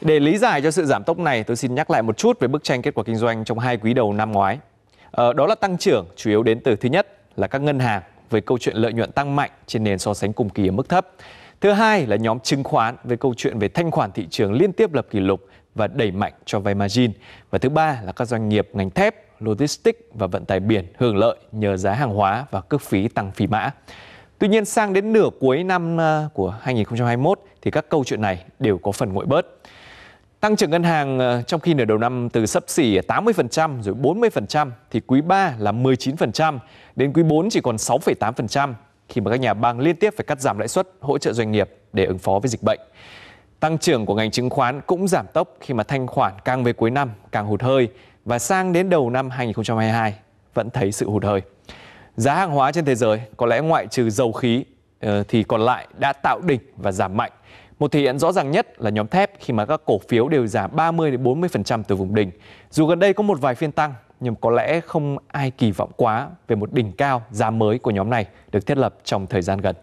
Để 0.00 0.20
lý 0.20 0.38
giải 0.38 0.62
cho 0.62 0.70
sự 0.70 0.84
giảm 0.84 1.04
tốc 1.04 1.18
này, 1.18 1.44
tôi 1.44 1.56
xin 1.56 1.74
nhắc 1.74 1.90
lại 1.90 2.02
một 2.02 2.16
chút 2.16 2.40
về 2.40 2.48
bức 2.48 2.64
tranh 2.64 2.82
kết 2.82 2.94
quả 2.94 3.04
kinh 3.04 3.16
doanh 3.16 3.44
trong 3.44 3.58
hai 3.58 3.76
quý 3.76 3.94
đầu 3.94 4.12
năm 4.12 4.32
ngoái. 4.32 4.58
Ờ, 5.10 5.32
đó 5.32 5.46
là 5.46 5.54
tăng 5.54 5.78
trưởng 5.78 6.06
chủ 6.16 6.30
yếu 6.30 6.42
đến 6.42 6.60
từ 6.64 6.76
thứ 6.76 6.88
nhất 6.88 7.06
là 7.36 7.46
các 7.46 7.62
ngân 7.62 7.78
hàng 7.78 8.02
với 8.30 8.40
câu 8.40 8.58
chuyện 8.58 8.76
lợi 8.76 8.92
nhuận 8.92 9.12
tăng 9.12 9.36
mạnh 9.36 9.50
trên 9.66 9.84
nền 9.84 9.98
so 9.98 10.14
sánh 10.14 10.32
cùng 10.32 10.48
kỳ 10.48 10.68
ở 10.68 10.70
mức 10.70 10.88
thấp. 10.88 11.08
Thứ 11.60 11.72
hai 11.72 12.06
là 12.06 12.16
nhóm 12.16 12.40
chứng 12.40 12.64
khoán 12.64 12.96
với 13.04 13.16
câu 13.16 13.34
chuyện 13.36 13.58
về 13.58 13.68
thanh 13.68 13.90
khoản 13.90 14.12
thị 14.12 14.26
trường 14.30 14.52
liên 14.52 14.72
tiếp 14.72 14.94
lập 14.94 15.06
kỷ 15.10 15.20
lục 15.20 15.40
và 15.74 15.86
đẩy 15.86 16.10
mạnh 16.10 16.32
cho 16.44 16.60
vay 16.60 16.74
margin. 16.74 17.12
Và 17.50 17.58
thứ 17.58 17.68
ba 17.68 18.00
là 18.04 18.12
các 18.12 18.28
doanh 18.28 18.48
nghiệp 18.48 18.68
ngành 18.72 18.90
thép, 18.90 19.42
logistics 19.42 20.00
và 20.14 20.26
vận 20.26 20.44
tải 20.44 20.60
biển 20.60 20.86
hưởng 20.98 21.16
lợi 21.16 21.36
nhờ 21.52 21.76
giá 21.76 21.92
hàng 21.92 22.14
hóa 22.14 22.46
và 22.50 22.60
cước 22.60 22.82
phí 22.82 23.08
tăng 23.08 23.32
phi 23.32 23.46
mã. 23.46 23.70
Tuy 24.38 24.48
nhiên 24.48 24.64
sang 24.64 24.92
đến 24.92 25.12
nửa 25.12 25.28
cuối 25.40 25.64
năm 25.64 25.96
ờ, 25.96 26.28
của 26.34 26.54
2021 26.60 27.40
thì 27.62 27.70
các 27.70 27.88
câu 27.88 28.04
chuyện 28.04 28.20
này 28.20 28.44
đều 28.58 28.78
có 28.78 28.92
phần 28.92 29.12
nguội 29.12 29.26
bớt. 29.26 29.46
Tăng 30.40 30.56
trưởng 30.56 30.70
ngân 30.70 30.82
hàng 30.82 31.18
ờ, 31.18 31.42
trong 31.42 31.60
khi 31.60 31.74
nửa 31.74 31.84
đầu 31.84 31.98
năm 31.98 32.28
từ 32.32 32.46
sấp 32.46 32.64
xỉ 32.66 32.98
80% 32.98 33.82
rồi 33.82 33.94
40% 33.94 34.70
thì 34.90 35.00
quý 35.06 35.20
3 35.20 35.54
là 35.58 35.72
19%, 35.72 36.58
đến 36.96 37.12
quý 37.12 37.22
4 37.22 37.50
chỉ 37.50 37.60
còn 37.60 37.76
6,8% 37.76 38.74
khi 39.08 39.20
mà 39.20 39.30
các 39.30 39.40
nhà 39.40 39.54
bang 39.54 39.80
liên 39.80 39.96
tiếp 39.96 40.14
phải 40.16 40.24
cắt 40.24 40.40
giảm 40.40 40.58
lãi 40.58 40.68
suất 40.68 40.88
hỗ 41.00 41.18
trợ 41.18 41.32
doanh 41.32 41.52
nghiệp 41.52 41.70
để 41.92 42.04
ứng 42.04 42.18
phó 42.18 42.38
với 42.38 42.48
dịch 42.48 42.62
bệnh. 42.62 42.80
Tăng 43.62 43.78
trưởng 43.78 44.06
của 44.06 44.14
ngành 44.14 44.30
chứng 44.30 44.50
khoán 44.50 44.80
cũng 44.86 45.08
giảm 45.08 45.26
tốc 45.32 45.48
khi 45.60 45.74
mà 45.74 45.82
thanh 45.82 46.06
khoản 46.06 46.34
càng 46.44 46.64
về 46.64 46.72
cuối 46.72 46.90
năm 46.90 47.10
càng 47.32 47.46
hụt 47.46 47.62
hơi 47.62 47.88
và 48.24 48.38
sang 48.38 48.72
đến 48.72 48.90
đầu 48.90 49.10
năm 49.10 49.30
2022 49.30 50.14
vẫn 50.54 50.70
thấy 50.70 50.92
sự 50.92 51.10
hụt 51.10 51.24
hơi. 51.24 51.42
Giá 52.16 52.34
hàng 52.34 52.50
hóa 52.50 52.72
trên 52.72 52.84
thế 52.84 52.94
giới 52.94 53.20
có 53.36 53.46
lẽ 53.46 53.60
ngoại 53.60 53.86
trừ 53.86 54.10
dầu 54.10 54.32
khí 54.32 54.64
ờ, 55.00 55.22
thì 55.28 55.42
còn 55.42 55.60
lại 55.60 55.86
đã 55.98 56.12
tạo 56.12 56.40
đỉnh 56.40 56.60
và 56.76 56.92
giảm 56.92 57.16
mạnh. 57.16 57.32
Một 57.78 57.92
thể 57.92 58.00
hiện 58.00 58.18
rõ 58.18 58.32
ràng 58.32 58.50
nhất 58.50 58.80
là 58.80 58.90
nhóm 58.90 59.08
thép 59.08 59.30
khi 59.40 59.52
mà 59.52 59.66
các 59.66 59.80
cổ 59.84 59.98
phiếu 60.08 60.28
đều 60.28 60.46
giảm 60.46 60.70
30 60.76 61.10
đến 61.10 61.22
40% 61.22 61.82
từ 61.88 61.96
vùng 61.96 62.14
đỉnh. 62.14 62.30
Dù 62.70 62.86
gần 62.86 62.98
đây 62.98 63.12
có 63.12 63.22
một 63.22 63.40
vài 63.40 63.54
phiên 63.54 63.72
tăng, 63.72 63.94
nhưng 64.20 64.34
có 64.34 64.50
lẽ 64.50 64.80
không 64.80 65.16
ai 65.28 65.50
kỳ 65.50 65.70
vọng 65.70 65.90
quá 65.96 66.28
về 66.48 66.56
một 66.56 66.72
đỉnh 66.72 66.92
cao 66.92 67.22
giá 67.30 67.50
mới 67.50 67.78
của 67.78 67.90
nhóm 67.90 68.10
này 68.10 68.26
được 68.52 68.66
thiết 68.66 68.78
lập 68.78 68.94
trong 69.04 69.26
thời 69.26 69.42
gian 69.42 69.60
gần. 69.60 69.76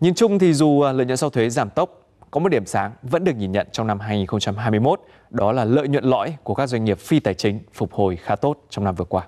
Nhìn 0.00 0.14
chung 0.14 0.38
thì 0.38 0.52
dù 0.54 0.80
ờ, 0.80 0.92
lợi 0.92 1.06
nhuận 1.06 1.16
sau 1.16 1.30
thuế 1.30 1.50
giảm 1.50 1.70
tốc 1.70 1.99
có 2.30 2.40
một 2.40 2.48
điểm 2.48 2.66
sáng 2.66 2.92
vẫn 3.02 3.24
được 3.24 3.36
nhìn 3.36 3.52
nhận 3.52 3.66
trong 3.72 3.86
năm 3.86 4.00
2021, 4.00 5.00
đó 5.30 5.52
là 5.52 5.64
lợi 5.64 5.88
nhuận 5.88 6.04
lõi 6.04 6.36
của 6.42 6.54
các 6.54 6.66
doanh 6.66 6.84
nghiệp 6.84 6.98
phi 6.98 7.20
tài 7.20 7.34
chính 7.34 7.60
phục 7.72 7.92
hồi 7.92 8.16
khá 8.16 8.36
tốt 8.36 8.66
trong 8.70 8.84
năm 8.84 8.94
vừa 8.94 9.04
qua. 9.04 9.26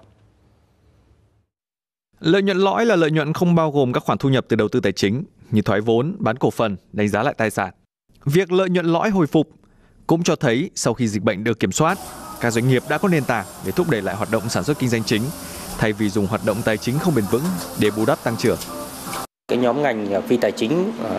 Lợi 2.21 2.43
nhuận 2.43 2.57
lõi 2.57 2.87
là 2.87 2.97
lợi 2.97 3.11
nhuận 3.11 3.33
không 3.33 3.55
bao 3.55 3.71
gồm 3.71 3.93
các 3.93 4.03
khoản 4.03 4.19
thu 4.19 4.29
nhập 4.29 4.47
từ 4.49 4.57
đầu 4.57 4.69
tư 4.69 4.81
tài 4.81 4.93
chính 4.93 5.25
như 5.51 5.63
thoái 5.63 5.81
vốn, 5.81 6.17
bán 6.19 6.37
cổ 6.37 6.51
phần, 6.51 6.77
đánh 6.93 7.09
giá 7.09 7.23
lại 7.23 7.35
tài 7.37 7.51
sản. 7.51 7.75
Việc 8.25 8.53
lợi 8.53 8.71
nhuận 8.71 8.87
lõi 8.87 9.11
hồi 9.11 9.27
phục 9.27 9.49
cũng 10.07 10.23
cho 10.23 10.37
thấy 10.37 10.71
sau 10.75 10.95
khi 10.95 11.09
dịch 11.09 11.23
bệnh 11.23 11.45
được 11.45 11.61
kiểm 11.61 11.73
soát, 11.73 11.99
các 12.41 12.51
doanh 12.51 12.69
nghiệp 12.69 12.83
đã 12.89 12.99
có 12.99 13.09
nền 13.09 13.25
tảng 13.25 13.47
để 13.67 13.73
thúc 13.73 13.91
đẩy 13.91 14.03
lại 14.03 14.17
hoạt 14.17 14.31
động 14.31 14.49
sản 14.49 14.65
xuất 14.65 14.79
kinh 14.79 14.89
doanh 14.89 15.05
chính 15.05 15.23
thay 15.79 15.93
vì 15.93 16.09
dùng 16.09 16.27
hoạt 16.27 16.41
động 16.47 16.57
tài 16.65 16.77
chính 16.77 16.99
không 16.99 17.15
bền 17.15 17.25
vững 17.31 17.43
để 17.81 17.91
bù 17.97 18.07
đắp 18.07 18.25
tăng 18.25 18.37
trưởng 18.37 18.59
cái 19.53 19.59
nhóm 19.59 19.83
ngành 19.83 20.15
à, 20.15 20.21
phi 20.21 20.37
tài 20.37 20.53
chính 20.53 20.93
à, 21.05 21.11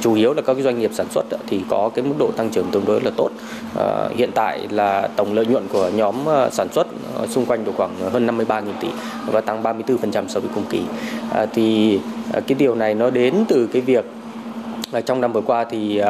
chủ 0.00 0.14
yếu 0.14 0.34
là 0.34 0.42
các 0.42 0.54
cái 0.54 0.62
doanh 0.62 0.78
nghiệp 0.78 0.90
sản 0.94 1.06
xuất 1.10 1.24
thì 1.46 1.60
có 1.68 1.90
cái 1.94 2.04
mức 2.04 2.14
độ 2.18 2.30
tăng 2.36 2.50
trưởng 2.50 2.66
tương 2.70 2.84
đối 2.84 3.00
là 3.00 3.10
tốt. 3.16 3.30
À, 3.78 4.08
hiện 4.16 4.30
tại 4.34 4.66
là 4.70 5.08
tổng 5.16 5.34
lợi 5.34 5.46
nhuận 5.46 5.68
của 5.68 5.90
nhóm 5.94 6.14
sản 6.52 6.68
xuất 6.72 6.86
xung 7.28 7.46
quanh 7.46 7.64
được 7.64 7.72
khoảng 7.76 7.90
hơn 8.12 8.26
53.000 8.26 8.62
tỷ 8.80 8.88
và 9.26 9.40
tăng 9.40 9.62
34% 9.62 10.28
so 10.28 10.40
với 10.40 10.50
cùng 10.54 10.64
kỳ. 10.70 10.80
Thì 11.54 11.98
cái 12.32 12.56
điều 12.58 12.74
này 12.74 12.94
nó 12.94 13.10
đến 13.10 13.34
từ 13.48 13.68
cái 13.72 13.82
việc 13.82 14.04
là 14.92 15.00
trong 15.00 15.20
năm 15.20 15.32
vừa 15.32 15.40
qua 15.40 15.64
thì 15.64 16.02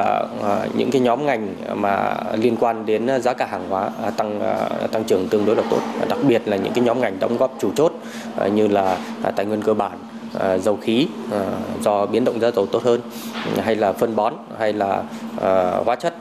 những 0.74 0.90
cái 0.90 1.00
nhóm 1.00 1.26
ngành 1.26 1.54
mà 1.74 2.14
liên 2.34 2.56
quan 2.60 2.86
đến 2.86 3.08
giá 3.22 3.32
cả 3.32 3.46
hàng 3.46 3.66
hóa 3.68 3.90
tăng 4.16 4.40
tăng 4.92 5.04
trưởng 5.04 5.28
tương 5.28 5.46
đối 5.46 5.56
là 5.56 5.62
tốt, 5.70 5.80
đặc 6.08 6.18
biệt 6.28 6.42
là 6.48 6.56
những 6.56 6.72
cái 6.72 6.84
nhóm 6.84 7.00
ngành 7.00 7.20
đóng 7.20 7.36
góp 7.36 7.54
chủ 7.60 7.70
chốt 7.76 7.92
như 8.52 8.68
là 8.68 8.98
tài 9.36 9.46
nguyên 9.46 9.62
cơ 9.62 9.74
bản, 9.74 9.92
uh, 10.36 10.62
dầu 10.62 10.76
khí 10.82 11.08
uh, 11.26 11.82
do 11.82 12.06
biến 12.06 12.24
động 12.24 12.40
giá 12.40 12.50
dầu 12.50 12.66
tốt 12.66 12.82
hơn 12.82 13.00
hay 13.62 13.76
là 13.76 13.92
phân 13.92 14.16
bón 14.16 14.34
hay 14.58 14.72
là 14.72 15.04
uh, 15.36 15.86
hóa 15.86 15.96
chất 15.96 16.14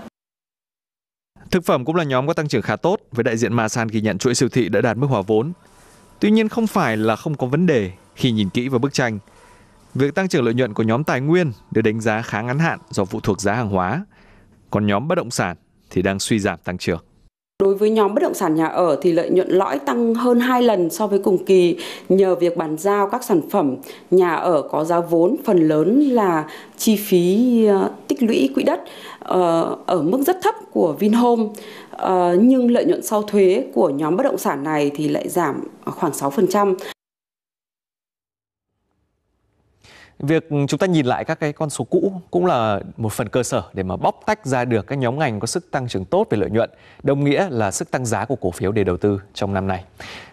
Thực 1.51 1.65
phẩm 1.65 1.85
cũng 1.85 1.95
là 1.95 2.03
nhóm 2.03 2.27
có 2.27 2.33
tăng 2.33 2.47
trưởng 2.47 2.61
khá 2.61 2.75
tốt 2.75 2.99
với 3.11 3.23
đại 3.23 3.37
diện 3.37 3.53
Masan 3.53 3.87
ghi 3.87 4.01
nhận 4.01 4.17
chuỗi 4.17 4.35
siêu 4.35 4.49
thị 4.49 4.69
đã 4.69 4.81
đạt 4.81 4.97
mức 4.97 5.07
hòa 5.07 5.21
vốn. 5.21 5.53
Tuy 6.19 6.31
nhiên 6.31 6.49
không 6.49 6.67
phải 6.67 6.97
là 6.97 7.15
không 7.15 7.35
có 7.35 7.47
vấn 7.47 7.65
đề 7.65 7.91
khi 8.15 8.31
nhìn 8.31 8.49
kỹ 8.49 8.69
vào 8.69 8.79
bức 8.79 8.93
tranh. 8.93 9.19
Việc 9.95 10.15
tăng 10.15 10.27
trưởng 10.27 10.43
lợi 10.43 10.53
nhuận 10.53 10.73
của 10.73 10.83
nhóm 10.83 11.03
tài 11.03 11.21
nguyên 11.21 11.51
được 11.71 11.81
đánh 11.81 12.01
giá 12.01 12.21
khá 12.21 12.41
ngắn 12.41 12.59
hạn 12.59 12.79
do 12.89 13.05
phụ 13.05 13.19
thuộc 13.19 13.41
giá 13.41 13.53
hàng 13.53 13.69
hóa. 13.69 14.05
còn 14.69 14.87
nhóm 14.87 15.07
bất 15.07 15.15
động 15.15 15.31
sản 15.31 15.57
thì 15.89 16.01
đang 16.01 16.19
suy 16.19 16.39
giảm 16.39 16.59
tăng 16.63 16.77
trưởng. 16.77 17.06
Đối 17.63 17.75
với 17.75 17.89
nhóm 17.89 18.13
bất 18.15 18.23
động 18.23 18.33
sản 18.33 18.55
nhà 18.55 18.65
ở 18.65 18.97
thì 19.01 19.11
lợi 19.11 19.29
nhuận 19.29 19.49
lõi 19.49 19.79
tăng 19.79 20.13
hơn 20.13 20.39
2 20.39 20.61
lần 20.61 20.89
so 20.89 21.07
với 21.07 21.19
cùng 21.19 21.45
kỳ 21.45 21.77
nhờ 22.09 22.35
việc 22.35 22.57
bàn 22.57 22.77
giao 22.77 23.07
các 23.07 23.23
sản 23.23 23.41
phẩm, 23.49 23.75
nhà 24.11 24.35
ở 24.35 24.61
có 24.61 24.83
giá 24.83 24.99
vốn 24.99 25.35
phần 25.45 25.67
lớn 25.67 25.99
là 25.99 26.45
chi 26.77 26.95
phí 26.95 27.65
ờ, 27.65 27.91
tích 28.07 28.23
lũy 28.23 28.49
quỹ 28.55 28.63
đất 28.63 28.79
ờ, 29.19 29.75
ở 29.85 30.01
mức 30.01 30.21
rất 30.27 30.37
thấp 30.41 30.55
của 30.71 30.95
Vinhome 30.99 31.43
ờ, 31.91 32.37
nhưng 32.41 32.71
lợi 32.71 32.85
nhuận 32.85 33.03
sau 33.03 33.21
thuế 33.21 33.63
của 33.73 33.89
nhóm 33.89 34.17
bất 34.17 34.23
động 34.23 34.37
sản 34.37 34.63
này 34.63 34.91
thì 34.95 35.07
lại 35.07 35.29
giảm 35.29 35.63
khoảng 35.85 36.11
6%. 36.11 36.75
Việc 40.19 40.47
chúng 40.67 40.79
ta 40.79 40.88
nhìn 40.88 41.05
lại 41.05 41.25
các 41.25 41.39
cái 41.39 41.53
con 41.53 41.69
số 41.69 41.83
cũ 41.83 42.21
cũng 42.31 42.45
là 42.45 42.79
một 42.97 43.13
phần 43.13 43.29
cơ 43.29 43.43
sở 43.43 43.63
để 43.74 43.83
mà 43.83 43.95
bóc 43.95 44.19
tách 44.25 44.45
ra 44.45 44.65
được 44.65 44.88
các 44.88 44.95
nhóm 44.95 45.19
ngành 45.19 45.39
có 45.39 45.47
sức 45.47 45.71
tăng 45.71 45.88
trưởng 45.88 46.05
tốt 46.05 46.27
về 46.29 46.38
lợi 46.38 46.50
nhuận, 46.50 46.69
đồng 47.03 47.24
nghĩa 47.24 47.47
là 47.50 47.71
sức 47.71 47.91
tăng 47.91 48.05
giá 48.05 48.25
của 48.25 48.36
cổ 48.36 48.51
phiếu 48.51 48.71
để 48.71 48.83
đầu 48.83 48.97
tư 48.97 49.21
trong 49.33 49.53
năm 49.53 49.67
này. 49.67 49.83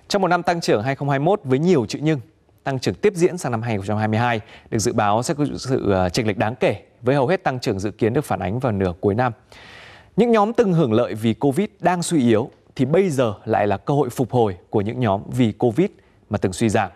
Trong 0.08 0.22
một 0.22 0.28
năm 0.28 0.42
tăng 0.42 0.60
trưởng 0.60 0.82
2021 0.82 1.40
với 1.44 1.58
nhiều 1.58 1.86
chữ 1.86 1.98
nhưng, 2.02 2.20
tăng 2.64 2.78
trưởng 2.78 2.94
tiếp 2.94 3.12
diễn 3.16 3.38
sang 3.38 3.52
năm 3.52 3.62
2022 3.62 4.40
được 4.70 4.78
dự 4.78 4.92
báo 4.92 5.22
sẽ 5.22 5.34
có 5.34 5.44
sự 5.56 5.90
ờ, 5.90 6.08
chênh 6.08 6.26
lệch 6.26 6.38
đáng 6.38 6.54
kể 6.54 6.82
với 7.02 7.14
hầu 7.14 7.26
hết 7.26 7.44
tăng 7.44 7.60
trưởng 7.60 7.78
dự 7.78 7.90
kiến 7.90 8.12
được 8.12 8.24
phản 8.24 8.40
ánh 8.40 8.58
vào 8.58 8.72
nửa 8.72 8.92
cuối 9.00 9.14
năm. 9.14 9.32
Những 10.16 10.30
nhóm 10.32 10.52
từng 10.52 10.72
hưởng 10.72 10.92
lợi 10.92 11.14
vì 11.14 11.34
Covid 11.34 11.68
đang 11.80 12.02
suy 12.02 12.20
yếu 12.20 12.50
thì 12.76 12.84
bây 12.84 13.10
giờ 13.10 13.34
lại 13.44 13.66
là 13.66 13.76
cơ 13.76 13.94
hội 13.94 14.10
phục 14.10 14.32
hồi 14.32 14.56
của 14.70 14.80
những 14.80 15.00
nhóm 15.00 15.22
vì 15.30 15.52
Covid 15.52 15.86
mà 16.30 16.38
từng 16.38 16.52
suy 16.52 16.68
giảm. 16.68 16.90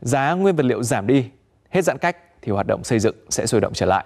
Giá 0.00 0.32
nguyên 0.34 0.56
vật 0.56 0.66
liệu 0.66 0.82
giảm 0.82 1.06
đi 1.06 1.24
hết 1.70 1.82
giãn 1.82 1.98
cách 1.98 2.16
thì 2.42 2.52
hoạt 2.52 2.66
động 2.66 2.84
xây 2.84 2.98
dựng 2.98 3.16
sẽ 3.28 3.46
sôi 3.46 3.60
động 3.60 3.72
trở 3.74 3.86
lại. 3.86 4.04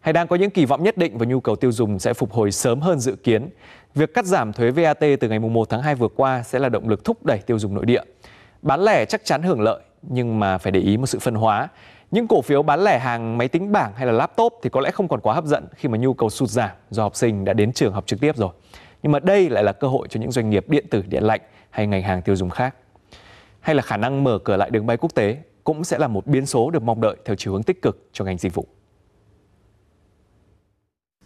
Hay 0.00 0.12
đang 0.12 0.26
có 0.26 0.36
những 0.36 0.50
kỳ 0.50 0.64
vọng 0.64 0.82
nhất 0.82 0.96
định 0.96 1.18
và 1.18 1.26
nhu 1.26 1.40
cầu 1.40 1.56
tiêu 1.56 1.72
dùng 1.72 1.98
sẽ 1.98 2.14
phục 2.14 2.32
hồi 2.32 2.52
sớm 2.52 2.80
hơn 2.80 3.00
dự 3.00 3.16
kiến. 3.16 3.48
Việc 3.94 4.14
cắt 4.14 4.24
giảm 4.24 4.52
thuế 4.52 4.70
VAT 4.70 4.98
từ 5.20 5.28
ngày 5.28 5.38
1 5.38 5.70
tháng 5.70 5.82
2 5.82 5.94
vừa 5.94 6.08
qua 6.08 6.42
sẽ 6.42 6.58
là 6.58 6.68
động 6.68 6.88
lực 6.88 7.04
thúc 7.04 7.24
đẩy 7.24 7.38
tiêu 7.38 7.58
dùng 7.58 7.74
nội 7.74 7.86
địa. 7.86 8.02
Bán 8.62 8.80
lẻ 8.80 9.04
chắc 9.04 9.24
chắn 9.24 9.42
hưởng 9.42 9.60
lợi, 9.60 9.80
nhưng 10.02 10.40
mà 10.40 10.58
phải 10.58 10.72
để 10.72 10.80
ý 10.80 10.96
một 10.96 11.06
sự 11.06 11.18
phân 11.18 11.34
hóa. 11.34 11.68
Những 12.10 12.28
cổ 12.28 12.42
phiếu 12.42 12.62
bán 12.62 12.84
lẻ 12.84 12.98
hàng, 12.98 13.38
máy 13.38 13.48
tính 13.48 13.72
bảng 13.72 13.92
hay 13.96 14.06
là 14.06 14.12
laptop 14.12 14.52
thì 14.62 14.70
có 14.70 14.80
lẽ 14.80 14.90
không 14.90 15.08
còn 15.08 15.20
quá 15.20 15.34
hấp 15.34 15.44
dẫn 15.44 15.66
khi 15.76 15.88
mà 15.88 15.98
nhu 15.98 16.14
cầu 16.14 16.30
sụt 16.30 16.48
giảm 16.48 16.70
do 16.90 17.02
học 17.02 17.16
sinh 17.16 17.44
đã 17.44 17.52
đến 17.52 17.72
trường 17.72 17.92
học 17.92 18.06
trực 18.06 18.20
tiếp 18.20 18.36
rồi. 18.36 18.50
Nhưng 19.02 19.12
mà 19.12 19.18
đây 19.18 19.50
lại 19.50 19.64
là 19.64 19.72
cơ 19.72 19.88
hội 19.88 20.08
cho 20.10 20.20
những 20.20 20.32
doanh 20.32 20.50
nghiệp 20.50 20.64
điện 20.68 20.86
tử 20.90 21.02
điện 21.08 21.22
lạnh 21.22 21.40
hay 21.70 21.86
ngành 21.86 22.02
hàng 22.02 22.22
tiêu 22.22 22.36
dùng 22.36 22.50
khác. 22.50 22.74
Hay 23.60 23.74
là 23.74 23.82
khả 23.82 23.96
năng 23.96 24.24
mở 24.24 24.38
cửa 24.44 24.56
lại 24.56 24.70
đường 24.70 24.86
bay 24.86 24.96
quốc 24.96 25.14
tế 25.14 25.36
cũng 25.64 25.84
sẽ 25.84 25.98
là 25.98 26.08
một 26.08 26.26
biến 26.26 26.46
số 26.46 26.70
được 26.70 26.82
mong 26.82 27.00
đợi 27.00 27.16
theo 27.24 27.36
chiều 27.36 27.52
hướng 27.52 27.62
tích 27.62 27.82
cực 27.82 28.08
cho 28.12 28.24
ngành 28.24 28.38
dịch 28.38 28.54
vụ. 28.54 28.66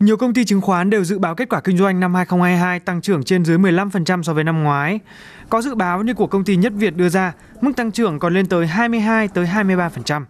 Nhiều 0.00 0.16
công 0.16 0.34
ty 0.34 0.44
chứng 0.44 0.60
khoán 0.60 0.90
đều 0.90 1.04
dự 1.04 1.18
báo 1.18 1.34
kết 1.34 1.48
quả 1.48 1.60
kinh 1.60 1.76
doanh 1.78 2.00
năm 2.00 2.14
2022 2.14 2.80
tăng 2.80 3.00
trưởng 3.00 3.24
trên 3.24 3.44
dưới 3.44 3.58
15% 3.58 4.22
so 4.22 4.32
với 4.32 4.44
năm 4.44 4.64
ngoái. 4.64 5.00
Có 5.48 5.62
dự 5.62 5.74
báo 5.74 6.02
như 6.02 6.14
của 6.14 6.26
công 6.26 6.44
ty 6.44 6.56
Nhất 6.56 6.72
Việt 6.76 6.96
đưa 6.96 7.08
ra, 7.08 7.32
mức 7.60 7.72
tăng 7.76 7.92
trưởng 7.92 8.18
còn 8.18 8.34
lên 8.34 8.46
tới 8.46 8.66
22 8.66 9.28
tới 9.28 9.46
23%. 9.46 10.22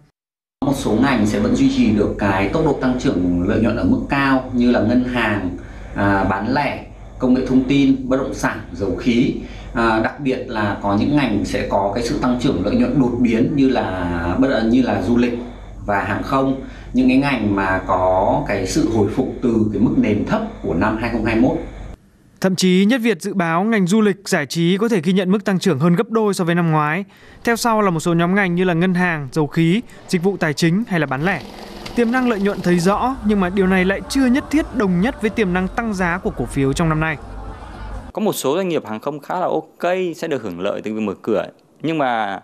Một 0.65 0.73
số 0.75 0.97
ngành 1.01 1.27
sẽ 1.27 1.39
vẫn 1.39 1.55
duy 1.55 1.69
trì 1.75 1.91
được 1.91 2.15
cái 2.19 2.49
tốc 2.49 2.65
độ 2.65 2.77
tăng 2.81 2.99
trưởng 2.99 3.43
lợi 3.47 3.61
nhuận 3.61 3.77
ở 3.77 3.83
mức 3.83 4.01
cao 4.09 4.51
như 4.53 4.71
là 4.71 4.81
ngân 4.81 5.03
hàng, 5.03 5.57
à, 5.95 6.23
bán 6.23 6.53
lẻ, 6.53 6.85
công 7.19 7.33
nghệ 7.33 7.45
thông 7.45 7.63
tin, 7.63 8.09
bất 8.09 8.17
động 8.17 8.33
sản, 8.33 8.59
dầu 8.73 8.95
khí 8.95 9.35
à, 9.73 9.99
đặc 10.03 10.19
biệt 10.19 10.45
là 10.47 10.77
có 10.81 10.97
những 10.99 11.15
ngành 11.15 11.45
sẽ 11.45 11.67
có 11.69 11.91
cái 11.95 12.03
sự 12.03 12.19
tăng 12.21 12.39
trưởng 12.41 12.65
lợi 12.65 12.75
nhuận 12.75 12.99
đột 12.99 13.11
biến 13.19 13.51
như 13.55 13.69
là 13.69 14.35
bất 14.39 14.51
à, 14.51 14.61
như 14.61 14.81
là 14.81 15.01
du 15.01 15.17
lịch 15.17 15.39
và 15.85 16.03
hàng 16.03 16.23
không 16.23 16.61
những 16.93 17.07
cái 17.07 17.17
ngành 17.17 17.55
mà 17.55 17.81
có 17.87 18.43
cái 18.47 18.67
sự 18.67 18.89
hồi 18.93 19.07
phục 19.15 19.33
từ 19.41 19.69
cái 19.73 19.81
mức 19.81 19.93
nền 19.97 20.25
thấp 20.25 20.41
của 20.61 20.73
năm 20.73 20.97
2021 21.01 21.57
Thậm 22.41 22.55
chí 22.55 22.85
Nhất 22.85 23.01
Việt 23.03 23.21
dự 23.21 23.33
báo 23.33 23.63
ngành 23.63 23.87
du 23.87 24.01
lịch 24.01 24.17
giải 24.25 24.45
trí 24.45 24.77
có 24.77 24.89
thể 24.89 25.01
ghi 25.01 25.13
nhận 25.13 25.31
mức 25.31 25.45
tăng 25.45 25.59
trưởng 25.59 25.79
hơn 25.79 25.95
gấp 25.95 26.09
đôi 26.09 26.33
so 26.33 26.43
với 26.43 26.55
năm 26.55 26.71
ngoái. 26.71 27.05
Theo 27.43 27.55
sau 27.55 27.81
là 27.81 27.89
một 27.89 27.99
số 27.99 28.13
nhóm 28.13 28.35
ngành 28.35 28.55
như 28.55 28.63
là 28.63 28.73
ngân 28.73 28.93
hàng, 28.93 29.27
dầu 29.31 29.47
khí, 29.47 29.81
dịch 30.07 30.23
vụ 30.23 30.37
tài 30.37 30.53
chính 30.53 30.83
hay 30.87 30.99
là 30.99 31.05
bán 31.05 31.25
lẻ. 31.25 31.41
Tiềm 31.95 32.11
năng 32.11 32.29
lợi 32.29 32.39
nhuận 32.39 32.61
thấy 32.61 32.79
rõ 32.79 33.15
nhưng 33.25 33.39
mà 33.39 33.49
điều 33.49 33.67
này 33.67 33.85
lại 33.85 34.01
chưa 34.09 34.25
nhất 34.25 34.43
thiết 34.51 34.75
đồng 34.75 35.01
nhất 35.01 35.21
với 35.21 35.29
tiềm 35.29 35.53
năng 35.53 35.67
tăng 35.67 35.93
giá 35.93 36.17
của 36.17 36.29
cổ 36.29 36.45
phiếu 36.45 36.73
trong 36.73 36.89
năm 36.89 36.99
nay. 36.99 37.17
Có 38.19 38.25
một 38.25 38.33
số 38.33 38.55
doanh 38.55 38.69
nghiệp 38.69 38.85
hàng 38.85 38.99
không 38.99 39.19
khá 39.19 39.39
là 39.39 39.45
ok 39.45 39.93
sẽ 40.15 40.27
được 40.27 40.43
hưởng 40.43 40.59
lợi 40.59 40.81
từ 40.83 40.93
việc 40.93 40.99
mở 40.99 41.13
cửa 41.21 41.45
nhưng 41.81 41.97
mà 41.97 42.41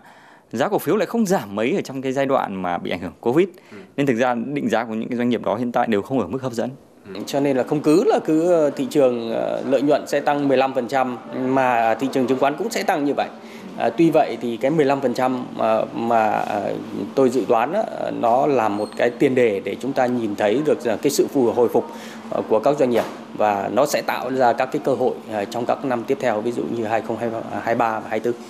giá 0.52 0.68
cổ 0.68 0.78
phiếu 0.78 0.96
lại 0.96 1.06
không 1.06 1.26
giảm 1.26 1.54
mấy 1.54 1.72
ở 1.72 1.80
trong 1.80 2.02
cái 2.02 2.12
giai 2.12 2.26
đoạn 2.26 2.62
mà 2.62 2.78
bị 2.78 2.90
ảnh 2.90 3.00
hưởng 3.00 3.12
Covid. 3.20 3.48
Ừ. 3.72 3.76
Nên 3.96 4.06
thực 4.06 4.14
ra 4.14 4.34
định 4.34 4.68
giá 4.68 4.84
của 4.84 4.94
những 4.94 5.08
cái 5.08 5.16
doanh 5.16 5.28
nghiệp 5.28 5.42
đó 5.44 5.56
hiện 5.56 5.72
tại 5.72 5.86
đều 5.86 6.02
không 6.02 6.20
ở 6.20 6.26
mức 6.26 6.42
hấp 6.42 6.52
dẫn. 6.52 6.70
Ừ. 7.14 7.20
Cho 7.26 7.40
nên 7.40 7.56
là 7.56 7.62
không 7.62 7.80
cứ 7.80 8.04
là 8.06 8.18
cứ 8.24 8.52
ờ, 8.52 8.70
thị 8.70 8.86
trường 8.90 9.32
ờ, 9.32 9.62
lợi 9.68 9.82
nhuận 9.82 10.06
sẽ 10.06 10.20
tăng 10.20 10.48
15% 10.48 11.16
mà 11.48 11.94
thị 11.94 12.08
trường 12.12 12.26
chứng 12.26 12.38
khoán 12.38 12.54
cũng 12.58 12.70
sẽ 12.70 12.82
tăng 12.82 13.04
như 13.04 13.14
vậy. 13.14 13.28
À, 13.78 13.90
tuy 13.90 14.10
vậy 14.10 14.38
thì 14.40 14.56
cái 14.56 14.70
15% 14.70 15.38
mà, 15.56 15.80
mà 15.94 16.44
tôi 17.14 17.30
dự 17.30 17.44
đoán 17.48 17.72
đó, 17.72 17.82
nó 18.20 18.46
là 18.46 18.68
một 18.68 18.88
cái 18.96 19.10
tiền 19.10 19.34
đề 19.34 19.60
để 19.64 19.76
chúng 19.80 19.92
ta 19.92 20.06
nhìn 20.06 20.36
thấy 20.36 20.60
được 20.64 20.78
cái 21.02 21.10
sự 21.10 21.26
phù 21.26 21.52
hồi 21.52 21.68
phục 21.68 21.86
của 22.48 22.58
các 22.58 22.78
doanh 22.78 22.90
nghiệp 22.90 23.04
và 23.36 23.70
nó 23.72 23.86
sẽ 23.86 24.02
tạo 24.02 24.32
ra 24.32 24.52
các 24.52 24.68
cái 24.72 24.82
cơ 24.84 24.94
hội 24.94 25.14
à, 25.32 25.44
trong 25.44 25.66
các 25.66 25.84
năm 25.84 26.04
tiếp 26.04 26.18
theo 26.20 26.40
ví 26.40 26.52
dụ 26.52 26.62
như 26.62 26.84
2023 26.84 27.86
à, 27.86 28.00
và 28.00 28.08
2024. 28.08 28.42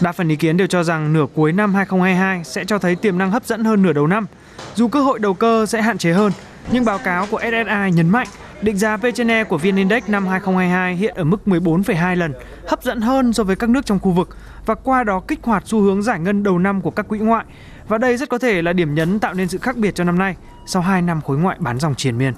Đa 0.00 0.12
phần 0.12 0.28
ý 0.28 0.36
kiến 0.36 0.56
đều 0.56 0.66
cho 0.66 0.82
rằng 0.82 1.12
nửa 1.12 1.26
cuối 1.34 1.52
năm 1.52 1.74
2022 1.74 2.44
sẽ 2.44 2.64
cho 2.64 2.78
thấy 2.78 2.96
tiềm 2.96 3.18
năng 3.18 3.30
hấp 3.30 3.44
dẫn 3.44 3.64
hơn 3.64 3.82
nửa 3.82 3.92
đầu 3.92 4.06
năm. 4.06 4.26
Dù 4.74 4.88
cơ 4.88 5.00
hội 5.00 5.18
đầu 5.18 5.34
cơ 5.34 5.66
sẽ 5.66 5.82
hạn 5.82 5.98
chế 5.98 6.12
hơn, 6.12 6.32
nhưng 6.72 6.84
báo 6.84 6.98
cáo 6.98 7.26
của 7.30 7.40
SSI 7.40 7.90
nhấn 7.94 8.08
mạnh 8.08 8.28
định 8.62 8.78
giá 8.78 8.96
P/E 8.96 9.44
của 9.44 9.58
VN 9.58 9.76
Index 9.76 10.02
năm 10.08 10.26
2022 10.26 10.96
hiện 10.96 11.14
ở 11.16 11.24
mức 11.24 11.40
14,2 11.46 12.16
lần, 12.16 12.32
hấp 12.66 12.82
dẫn 12.82 13.00
hơn 13.00 13.32
so 13.32 13.44
với 13.44 13.56
các 13.56 13.70
nước 13.70 13.86
trong 13.86 13.98
khu 13.98 14.10
vực 14.10 14.36
và 14.66 14.74
qua 14.74 15.04
đó 15.04 15.20
kích 15.28 15.38
hoạt 15.42 15.62
xu 15.66 15.80
hướng 15.80 16.02
giải 16.02 16.20
ngân 16.20 16.42
đầu 16.42 16.58
năm 16.58 16.80
của 16.80 16.90
các 16.90 17.08
quỹ 17.08 17.18
ngoại. 17.18 17.44
Và 17.88 17.98
đây 17.98 18.16
rất 18.16 18.28
có 18.28 18.38
thể 18.38 18.62
là 18.62 18.72
điểm 18.72 18.94
nhấn 18.94 19.18
tạo 19.18 19.34
nên 19.34 19.48
sự 19.48 19.58
khác 19.58 19.76
biệt 19.76 19.94
cho 19.94 20.04
năm 20.04 20.18
nay 20.18 20.36
sau 20.66 20.82
2 20.82 21.02
năm 21.02 21.20
khối 21.20 21.38
ngoại 21.38 21.56
bán 21.60 21.78
dòng 21.78 21.94
triền 21.94 22.18
miên. 22.18 22.32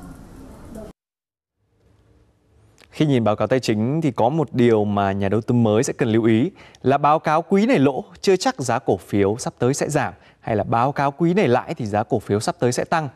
Khi 2.98 3.06
nhìn 3.06 3.24
báo 3.24 3.36
cáo 3.36 3.48
tài 3.48 3.60
chính 3.60 4.00
thì 4.00 4.10
có 4.10 4.28
một 4.28 4.48
điều 4.52 4.84
mà 4.84 5.12
nhà 5.12 5.28
đầu 5.28 5.40
tư 5.40 5.54
mới 5.54 5.82
sẽ 5.82 5.92
cần 5.92 6.08
lưu 6.08 6.24
ý 6.24 6.50
là 6.82 6.98
báo 6.98 7.18
cáo 7.18 7.42
quý 7.42 7.66
này 7.66 7.78
lỗ 7.78 8.04
chưa 8.20 8.36
chắc 8.36 8.60
giá 8.60 8.78
cổ 8.78 8.96
phiếu 8.96 9.36
sắp 9.38 9.54
tới 9.58 9.74
sẽ 9.74 9.88
giảm 9.88 10.14
hay 10.40 10.56
là 10.56 10.64
báo 10.64 10.92
cáo 10.92 11.10
quý 11.10 11.34
này 11.34 11.48
lãi 11.48 11.74
thì 11.74 11.86
giá 11.86 12.02
cổ 12.02 12.18
phiếu 12.18 12.40
sắp 12.40 12.56
tới 12.58 12.72
sẽ 12.72 12.84
tăng. 12.84 13.08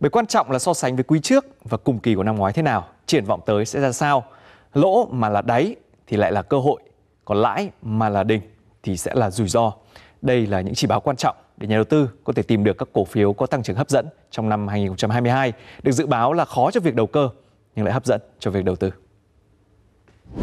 Bởi 0.00 0.10
quan 0.10 0.26
trọng 0.26 0.50
là 0.50 0.58
so 0.58 0.74
sánh 0.74 0.96
với 0.96 1.04
quý 1.04 1.20
trước 1.20 1.46
và 1.64 1.78
cùng 1.78 1.98
kỳ 1.98 2.14
của 2.14 2.22
năm 2.22 2.36
ngoái 2.36 2.52
thế 2.52 2.62
nào, 2.62 2.86
triển 3.06 3.24
vọng 3.24 3.40
tới 3.46 3.66
sẽ 3.66 3.80
ra 3.80 3.92
sao. 3.92 4.24
Lỗ 4.74 5.08
mà 5.10 5.28
là 5.28 5.42
đáy 5.42 5.76
thì 6.06 6.16
lại 6.16 6.32
là 6.32 6.42
cơ 6.42 6.58
hội, 6.58 6.80
còn 7.24 7.38
lãi 7.38 7.70
mà 7.82 8.08
là 8.08 8.24
đỉnh 8.24 8.42
thì 8.82 8.96
sẽ 8.96 9.14
là 9.14 9.30
rủi 9.30 9.48
ro. 9.48 9.72
Đây 10.22 10.46
là 10.46 10.60
những 10.60 10.74
chỉ 10.74 10.86
báo 10.86 11.00
quan 11.00 11.16
trọng 11.16 11.36
để 11.56 11.66
nhà 11.66 11.76
đầu 11.76 11.84
tư 11.84 12.08
có 12.24 12.32
thể 12.32 12.42
tìm 12.42 12.64
được 12.64 12.78
các 12.78 12.88
cổ 12.92 13.04
phiếu 13.04 13.32
có 13.32 13.46
tăng 13.46 13.62
trưởng 13.62 13.76
hấp 13.76 13.90
dẫn 13.90 14.06
trong 14.30 14.48
năm 14.48 14.68
2022, 14.68 15.52
được 15.82 15.92
dự 15.92 16.06
báo 16.06 16.32
là 16.32 16.44
khó 16.44 16.70
cho 16.70 16.80
việc 16.80 16.94
đầu 16.94 17.06
cơ 17.06 17.28
nhưng 17.76 17.84
lại 17.84 17.94
hấp 17.94 18.06
dẫn 18.06 18.20
cho 18.38 18.50
việc 18.50 18.64
đầu 18.64 18.76
tư. 18.76 18.90
Bộ 20.32 20.40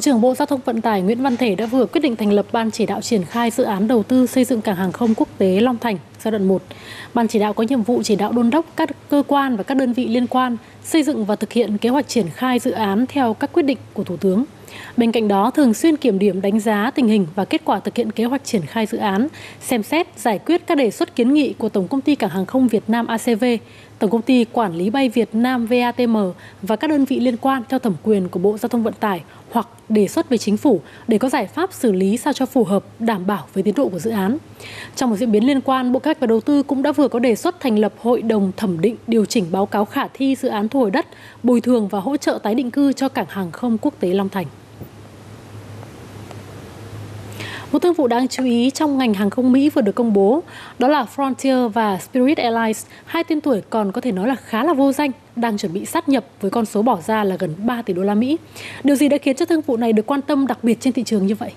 trưởng 0.00 0.20
Bộ 0.20 0.34
Giao 0.34 0.46
thông 0.46 0.60
Vận 0.64 0.80
tải 0.80 1.02
Nguyễn 1.02 1.22
Văn 1.22 1.36
Thể 1.36 1.54
đã 1.54 1.66
vừa 1.66 1.86
quyết 1.86 2.00
định 2.00 2.16
thành 2.16 2.32
lập 2.32 2.46
Ban 2.52 2.70
chỉ 2.70 2.86
đạo 2.86 3.00
triển 3.00 3.24
khai 3.24 3.50
dự 3.50 3.64
án 3.64 3.88
đầu 3.88 4.02
tư 4.02 4.26
xây 4.26 4.44
dựng 4.44 4.60
cảng 4.60 4.76
hàng 4.76 4.92
không 4.92 5.14
quốc 5.14 5.28
tế 5.38 5.60
Long 5.60 5.78
Thành 5.78 5.98
giai 6.24 6.32
đoạn 6.32 6.48
1. 6.48 6.62
Ban 7.14 7.28
chỉ 7.28 7.38
đạo 7.38 7.52
có 7.52 7.64
nhiệm 7.64 7.82
vụ 7.82 8.02
chỉ 8.02 8.16
đạo 8.16 8.32
đôn 8.32 8.50
đốc 8.50 8.66
các 8.76 8.90
cơ 9.10 9.22
quan 9.26 9.56
và 9.56 9.62
các 9.62 9.76
đơn 9.76 9.92
vị 9.92 10.08
liên 10.08 10.26
quan 10.26 10.56
xây 10.84 11.02
dựng 11.02 11.24
và 11.24 11.36
thực 11.36 11.52
hiện 11.52 11.78
kế 11.78 11.88
hoạch 11.88 12.08
triển 12.08 12.30
khai 12.30 12.58
dự 12.58 12.70
án 12.70 13.06
theo 13.08 13.34
các 13.34 13.52
quyết 13.52 13.62
định 13.62 13.78
của 13.92 14.04
Thủ 14.04 14.16
tướng. 14.16 14.44
Bên 14.96 15.12
cạnh 15.12 15.28
đó, 15.28 15.50
thường 15.50 15.74
xuyên 15.74 15.96
kiểm 15.96 16.18
điểm 16.18 16.40
đánh 16.40 16.60
giá 16.60 16.90
tình 16.94 17.08
hình 17.08 17.26
và 17.34 17.44
kết 17.44 17.62
quả 17.64 17.80
thực 17.80 17.96
hiện 17.96 18.10
kế 18.10 18.24
hoạch 18.24 18.44
triển 18.44 18.62
khai 18.66 18.86
dự 18.86 18.98
án, 18.98 19.28
xem 19.60 19.82
xét 19.82 20.06
giải 20.16 20.38
quyết 20.38 20.66
các 20.66 20.74
đề 20.74 20.90
xuất 20.90 21.16
kiến 21.16 21.34
nghị 21.34 21.54
của 21.58 21.68
Tổng 21.68 21.88
công 21.88 22.00
ty 22.00 22.14
Cảng 22.14 22.30
hàng 22.30 22.46
không 22.46 22.68
Việt 22.68 22.82
Nam 22.88 23.06
ACV, 23.06 23.44
Tổng 23.98 24.10
công 24.10 24.22
ty 24.22 24.44
Quản 24.44 24.74
lý 24.74 24.90
bay 24.90 25.08
Việt 25.08 25.34
Nam 25.34 25.66
VATM 25.66 26.16
và 26.62 26.76
các 26.76 26.90
đơn 26.90 27.04
vị 27.04 27.20
liên 27.20 27.36
quan 27.36 27.62
theo 27.68 27.78
thẩm 27.78 27.94
quyền 28.02 28.28
của 28.28 28.38
Bộ 28.38 28.58
Giao 28.58 28.68
thông 28.68 28.82
Vận 28.82 28.94
tải 28.94 29.20
hoặc 29.50 29.68
đề 29.88 30.08
xuất 30.08 30.28
với 30.28 30.38
chính 30.38 30.56
phủ 30.56 30.80
để 31.08 31.18
có 31.18 31.28
giải 31.28 31.46
pháp 31.46 31.72
xử 31.72 31.92
lý 31.92 32.16
sao 32.16 32.32
cho 32.32 32.46
phù 32.46 32.64
hợp, 32.64 32.84
đảm 32.98 33.26
bảo 33.26 33.44
với 33.54 33.62
tiến 33.62 33.74
độ 33.74 33.88
của 33.88 33.98
dự 33.98 34.10
án. 34.10 34.36
Trong 34.96 35.10
một 35.10 35.16
diễn 35.16 35.32
biến 35.32 35.46
liên 35.46 35.60
quan, 35.60 35.92
Bộ 35.92 35.98
Kế 35.98 36.08
hoạch 36.08 36.20
và 36.20 36.26
Đầu 36.26 36.40
tư 36.40 36.62
cũng 36.62 36.82
đã 36.82 36.92
vừa 36.92 37.08
có 37.08 37.18
đề 37.18 37.34
xuất 37.34 37.60
thành 37.60 37.78
lập 37.78 37.92
hội 37.98 38.22
đồng 38.22 38.52
thẩm 38.56 38.80
định 38.80 38.96
điều 39.06 39.24
chỉnh 39.24 39.46
báo 39.50 39.66
cáo 39.66 39.84
khả 39.84 40.06
thi 40.14 40.34
dự 40.34 40.48
án 40.48 40.68
thu 40.68 40.80
hồi 40.80 40.90
đất, 40.90 41.06
bồi 41.42 41.60
thường 41.60 41.88
và 41.88 42.00
hỗ 42.00 42.16
trợ 42.16 42.38
tái 42.42 42.54
định 42.54 42.70
cư 42.70 42.92
cho 42.92 43.08
cảng 43.08 43.26
hàng 43.28 43.50
không 43.50 43.78
quốc 43.78 43.94
tế 44.00 44.14
Long 44.14 44.28
Thành. 44.28 44.46
Một 47.72 47.78
thương 47.78 47.94
vụ 47.94 48.06
đáng 48.06 48.28
chú 48.28 48.44
ý 48.44 48.70
trong 48.70 48.98
ngành 48.98 49.14
hàng 49.14 49.30
không 49.30 49.52
Mỹ 49.52 49.70
vừa 49.70 49.82
được 49.82 49.94
công 49.94 50.12
bố, 50.12 50.42
đó 50.78 50.88
là 50.88 51.06
Frontier 51.16 51.68
và 51.68 51.98
Spirit 51.98 52.38
Airlines, 52.38 52.86
hai 53.04 53.24
tên 53.24 53.40
tuổi 53.40 53.62
còn 53.70 53.92
có 53.92 54.00
thể 54.00 54.12
nói 54.12 54.28
là 54.28 54.34
khá 54.34 54.64
là 54.64 54.72
vô 54.72 54.92
danh, 54.92 55.10
đang 55.36 55.58
chuẩn 55.58 55.72
bị 55.72 55.86
sát 55.86 56.08
nhập 56.08 56.24
với 56.40 56.50
con 56.50 56.64
số 56.64 56.82
bỏ 56.82 56.98
ra 57.06 57.24
là 57.24 57.36
gần 57.38 57.54
3 57.58 57.82
tỷ 57.82 57.94
đô 57.94 58.02
la 58.02 58.14
Mỹ. 58.14 58.36
Điều 58.84 58.96
gì 58.96 59.08
đã 59.08 59.18
khiến 59.18 59.36
cho 59.36 59.46
thương 59.46 59.60
vụ 59.60 59.76
này 59.76 59.92
được 59.92 60.06
quan 60.06 60.22
tâm 60.22 60.46
đặc 60.46 60.58
biệt 60.62 60.80
trên 60.80 60.92
thị 60.92 61.02
trường 61.02 61.26
như 61.26 61.34
vậy? 61.34 61.52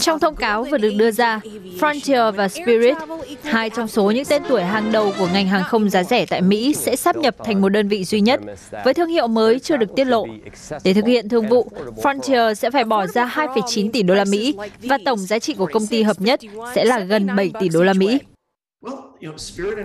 Trong 0.00 0.18
thông 0.18 0.36
cáo 0.36 0.64
vừa 0.64 0.78
được 0.78 0.92
đưa 0.96 1.10
ra, 1.10 1.40
Frontier 1.80 2.32
và 2.32 2.48
Spirit, 2.48 2.96
hai 3.42 3.70
trong 3.70 3.88
số 3.88 4.10
những 4.10 4.24
tên 4.24 4.42
tuổi 4.48 4.62
hàng 4.62 4.92
đầu 4.92 5.12
của 5.18 5.28
ngành 5.32 5.46
hàng 5.46 5.64
không 5.64 5.90
giá 5.90 6.02
rẻ 6.02 6.26
tại 6.26 6.42
Mỹ 6.42 6.74
sẽ 6.74 6.96
sắp 6.96 7.16
nhập 7.16 7.36
thành 7.44 7.60
một 7.60 7.68
đơn 7.68 7.88
vị 7.88 8.04
duy 8.04 8.20
nhất 8.20 8.40
với 8.84 8.94
thương 8.94 9.08
hiệu 9.08 9.26
mới 9.26 9.60
chưa 9.60 9.76
được 9.76 9.94
tiết 9.96 10.04
lộ. 10.04 10.26
Để 10.84 10.94
thực 10.94 11.06
hiện 11.06 11.28
thương 11.28 11.48
vụ, 11.48 11.68
Frontier 12.02 12.54
sẽ 12.54 12.70
phải 12.70 12.84
bỏ 12.84 13.06
ra 13.06 13.26
2,9 13.34 13.90
tỷ 13.90 14.02
đô 14.02 14.14
la 14.14 14.24
Mỹ 14.24 14.56
và 14.82 14.98
tổng 15.04 15.18
giá 15.18 15.38
trị 15.38 15.54
của 15.54 15.68
công 15.72 15.86
ty 15.86 16.02
hợp 16.02 16.20
nhất 16.20 16.40
sẽ 16.74 16.84
là 16.84 16.98
gần 16.98 17.36
7 17.36 17.52
tỷ 17.60 17.68
đô 17.68 17.82
la 17.82 17.92
Mỹ. 17.92 18.18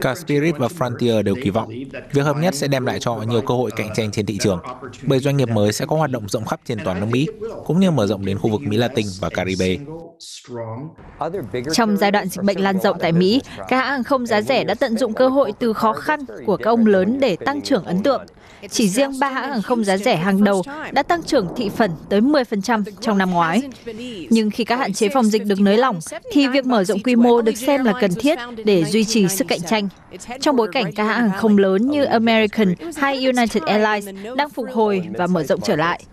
Cả 0.02 0.16
Spirit 0.16 0.58
và 0.58 0.68
Frontier 0.68 1.22
đều 1.24 1.36
kỳ 1.44 1.50
vọng 1.50 1.70
việc 2.12 2.22
hợp 2.22 2.38
nhất 2.38 2.56
sẽ 2.56 2.68
đem 2.68 2.86
lại 2.86 3.00
cho 3.00 3.14
họ 3.14 3.24
nhiều 3.24 3.42
cơ 3.42 3.54
hội 3.54 3.72
cạnh 3.76 3.90
tranh 3.96 4.12
trên 4.12 4.26
thị 4.26 4.38
trường, 4.42 4.60
bởi 5.04 5.20
doanh 5.20 5.38
nghiệp 5.38 5.50
mới 5.50 5.74
sẽ 5.74 5.86
có 5.86 5.96
hoạt 5.96 6.12
động 6.12 6.30
rộng 6.30 6.46
khắp 6.46 6.60
trên 6.66 6.78
toàn 6.86 7.00
nước 7.00 7.06
Mỹ, 7.12 7.28
cũng 7.66 7.80
như 7.80 7.92
mở 7.92 8.08
rộng 8.08 8.26
đến 8.26 8.38
khu 8.38 8.50
vực 8.50 8.62
Mỹ 8.62 8.78
Latin 8.78 9.06
và 9.20 9.30
Caribe. 9.30 9.76
Trong 11.74 11.98
giai 11.98 12.12
đoạn 12.12 12.28
dịch 12.28 12.44
bệnh 12.44 12.62
lan 12.62 12.80
rộng 12.80 12.98
tại 13.00 13.12
Mỹ, 13.12 13.42
các 13.70 13.78
hãng 13.78 13.90
hàng 13.90 14.04
không 14.04 14.26
giá 14.26 14.42
rẻ 14.42 14.64
đã 14.64 14.74
tận 14.74 14.98
dụng 14.98 15.14
cơ 15.14 15.28
hội 15.28 15.54
từ 15.60 15.74
khó 15.74 15.94
khăn 15.94 16.20
của 16.46 16.58
các 16.58 16.70
ông 16.70 16.86
lớn 16.86 17.20
để 17.20 17.36
tăng 17.36 17.62
trưởng 17.62 17.84
ấn 17.84 18.04
tượng. 18.04 18.22
Chỉ 18.70 18.90
riêng 18.90 19.20
ba 19.20 19.30
hãng 19.30 19.50
hàng 19.50 19.62
không 19.62 19.84
giá 19.84 19.98
rẻ 19.98 20.16
hàng 20.16 20.44
đầu 20.44 20.64
đã 20.92 21.04
tăng 21.04 21.24
trưởng 21.24 21.48
thị 21.56 21.70
phần 21.70 21.92
tới 22.10 22.22
10% 22.22 22.84
trong 23.02 23.18
năm 23.18 23.32
ngoái. 23.32 23.62
Nhưng 24.30 24.50
khi 24.50 24.64
các 24.64 24.80
hạn 24.80 24.94
chế 24.94 25.10
phòng 25.10 25.26
dịch 25.26 25.46
được 25.46 25.60
nới 25.60 25.78
lỏng, 25.78 26.00
thì 26.32 26.48
việc 26.48 26.66
mở 26.66 26.84
rộng 26.84 27.00
quy 27.04 27.16
mô 27.16 27.42
được 27.42 27.58
xem 27.58 27.84
là 27.84 27.94
cần 28.02 28.12
thiết 28.14 28.40
để 28.66 28.86
duy 28.86 29.04
trì 29.04 29.28
sức 29.30 29.48
cạnh 29.48 29.62
tranh. 29.62 29.90
Trong 30.42 30.56
bối 30.56 30.68
cảnh 30.72 30.92
các 30.96 31.04
hãng 31.04 31.30
hàng 31.30 31.40
không 31.40 31.58
lớn 31.58 31.90
như 31.90 32.04
American 32.04 32.74
hay 32.98 33.26
United 33.26 33.64
Airlines 33.64 34.16
đang 34.38 34.50
phục 34.50 34.66
hồi 34.74 35.08
và 35.18 35.28
mở 35.28 35.44
rộng 35.44 35.62
trở 35.62 35.76
lại. 35.76 36.04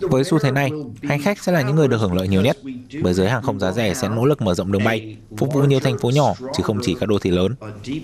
Với 0.00 0.24
xu 0.24 0.38
thế 0.38 0.50
này, 0.50 0.70
hành 1.02 1.22
khách 1.22 1.42
sẽ 1.42 1.52
là 1.52 1.62
những 1.62 1.76
người 1.76 1.88
được 1.88 1.96
hưởng 1.96 2.14
lợi 2.14 2.28
nhiều 2.28 2.42
nhất, 2.42 2.56
bởi 3.02 3.14
giới 3.14 3.28
hàng 3.28 3.42
không 3.42 3.60
giá 3.60 3.72
rẻ 3.72 3.94
sẽ 3.94 4.08
nỗ 4.08 4.24
lực 4.24 4.42
mở 4.42 4.54
rộng 4.54 4.72
đường 4.72 4.84
bay, 4.84 5.16
phục 5.36 5.52
vụ 5.54 5.60
nhiều 5.60 5.80
thành 5.80 5.98
phố 5.98 6.10
nhỏ 6.10 6.34
chứ 6.56 6.62
không 6.62 6.78
chỉ 6.82 6.96
các 7.00 7.08
đô 7.08 7.18
thị 7.18 7.30
lớn. 7.30 7.54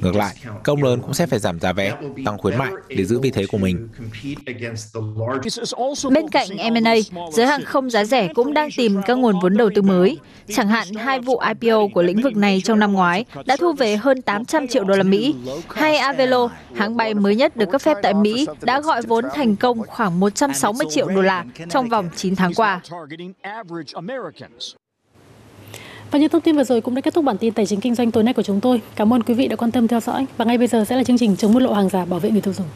Ngược 0.02 0.14
lại, 0.14 0.36
công 0.62 0.82
lớn 0.82 1.00
cũng 1.02 1.14
sẽ 1.14 1.26
phải 1.26 1.38
giảm 1.38 1.60
giá 1.60 1.72
vé, 1.72 1.94
tăng 2.24 2.38
khuyến 2.38 2.58
mại 2.58 2.72
để 2.88 3.04
giữ 3.04 3.18
vị 3.18 3.30
thế 3.30 3.46
của 3.46 3.58
mình. 3.58 3.88
Bên 6.10 6.28
cạnh 6.28 6.48
M&A, 6.72 6.94
giới 7.32 7.46
hàng 7.46 7.64
không 7.64 7.90
giá 7.90 8.04
rẻ 8.04 8.28
cũng 8.34 8.54
đang 8.54 8.68
tìm 8.76 9.00
các 9.06 9.18
nguồn 9.18 9.40
vốn 9.42 9.56
đầu 9.56 9.70
tư 9.74 9.82
mới. 9.82 10.18
Chẳng 10.54 10.68
hạn 10.68 10.88
hai 10.94 11.20
vụ 11.20 11.38
IPO 11.38 11.88
của 11.94 12.02
lĩnh 12.02 12.22
vực 12.22 12.36
này 12.36 12.62
trong 12.64 12.78
năm 12.78 12.92
ngoái 12.92 13.24
đã 13.46 13.56
thu 13.56 13.72
về 13.72 13.96
hơn 13.96 14.22
800 14.22 14.68
triệu 14.68 14.84
đô 14.84 14.96
la 14.96 15.02
Mỹ. 15.02 15.34
Hay 15.68 15.96
Avelo, 15.96 16.48
hãng 16.74 16.96
bay 16.96 17.14
mới 17.14 17.36
nhất 17.36 17.56
được 17.56 17.70
cấp 17.72 17.80
phép 17.80 17.96
tại 18.02 18.14
Mỹ, 18.14 18.46
đã 18.60 18.80
gọi 18.80 19.02
vốn 19.02 19.24
thành 19.34 19.56
công 19.56 19.82
khoảng 19.86 20.20
160 20.20 20.86
triệu 20.90 21.08
đô 21.08 21.21
la 21.22 21.44
trong 21.70 21.88
vòng 21.88 22.08
9 22.16 22.36
tháng 22.36 22.54
qua. 22.54 22.80
Và 26.10 26.18
những 26.18 26.28
thông 26.28 26.42
tin 26.42 26.56
vừa 26.56 26.64
rồi 26.64 26.80
cũng 26.80 26.94
đã 26.94 27.00
kết 27.00 27.14
thúc 27.14 27.24
bản 27.24 27.38
tin 27.38 27.54
tài 27.54 27.66
chính 27.66 27.80
kinh 27.80 27.94
doanh 27.94 28.10
tối 28.10 28.22
nay 28.22 28.34
của 28.34 28.42
chúng 28.42 28.60
tôi. 28.60 28.82
Cảm 28.96 29.12
ơn 29.12 29.22
quý 29.22 29.34
vị 29.34 29.48
đã 29.48 29.56
quan 29.56 29.70
tâm 29.70 29.88
theo 29.88 30.00
dõi 30.00 30.26
và 30.36 30.44
ngay 30.44 30.58
bây 30.58 30.66
giờ 30.66 30.84
sẽ 30.84 30.96
là 30.96 31.04
chương 31.04 31.18
trình 31.18 31.36
chống 31.36 31.52
buôn 31.52 31.62
lậu 31.62 31.74
hàng 31.74 31.88
giả 31.88 32.04
bảo 32.04 32.20
vệ 32.20 32.30
người 32.30 32.40
tiêu 32.40 32.54
dùng. 32.54 32.66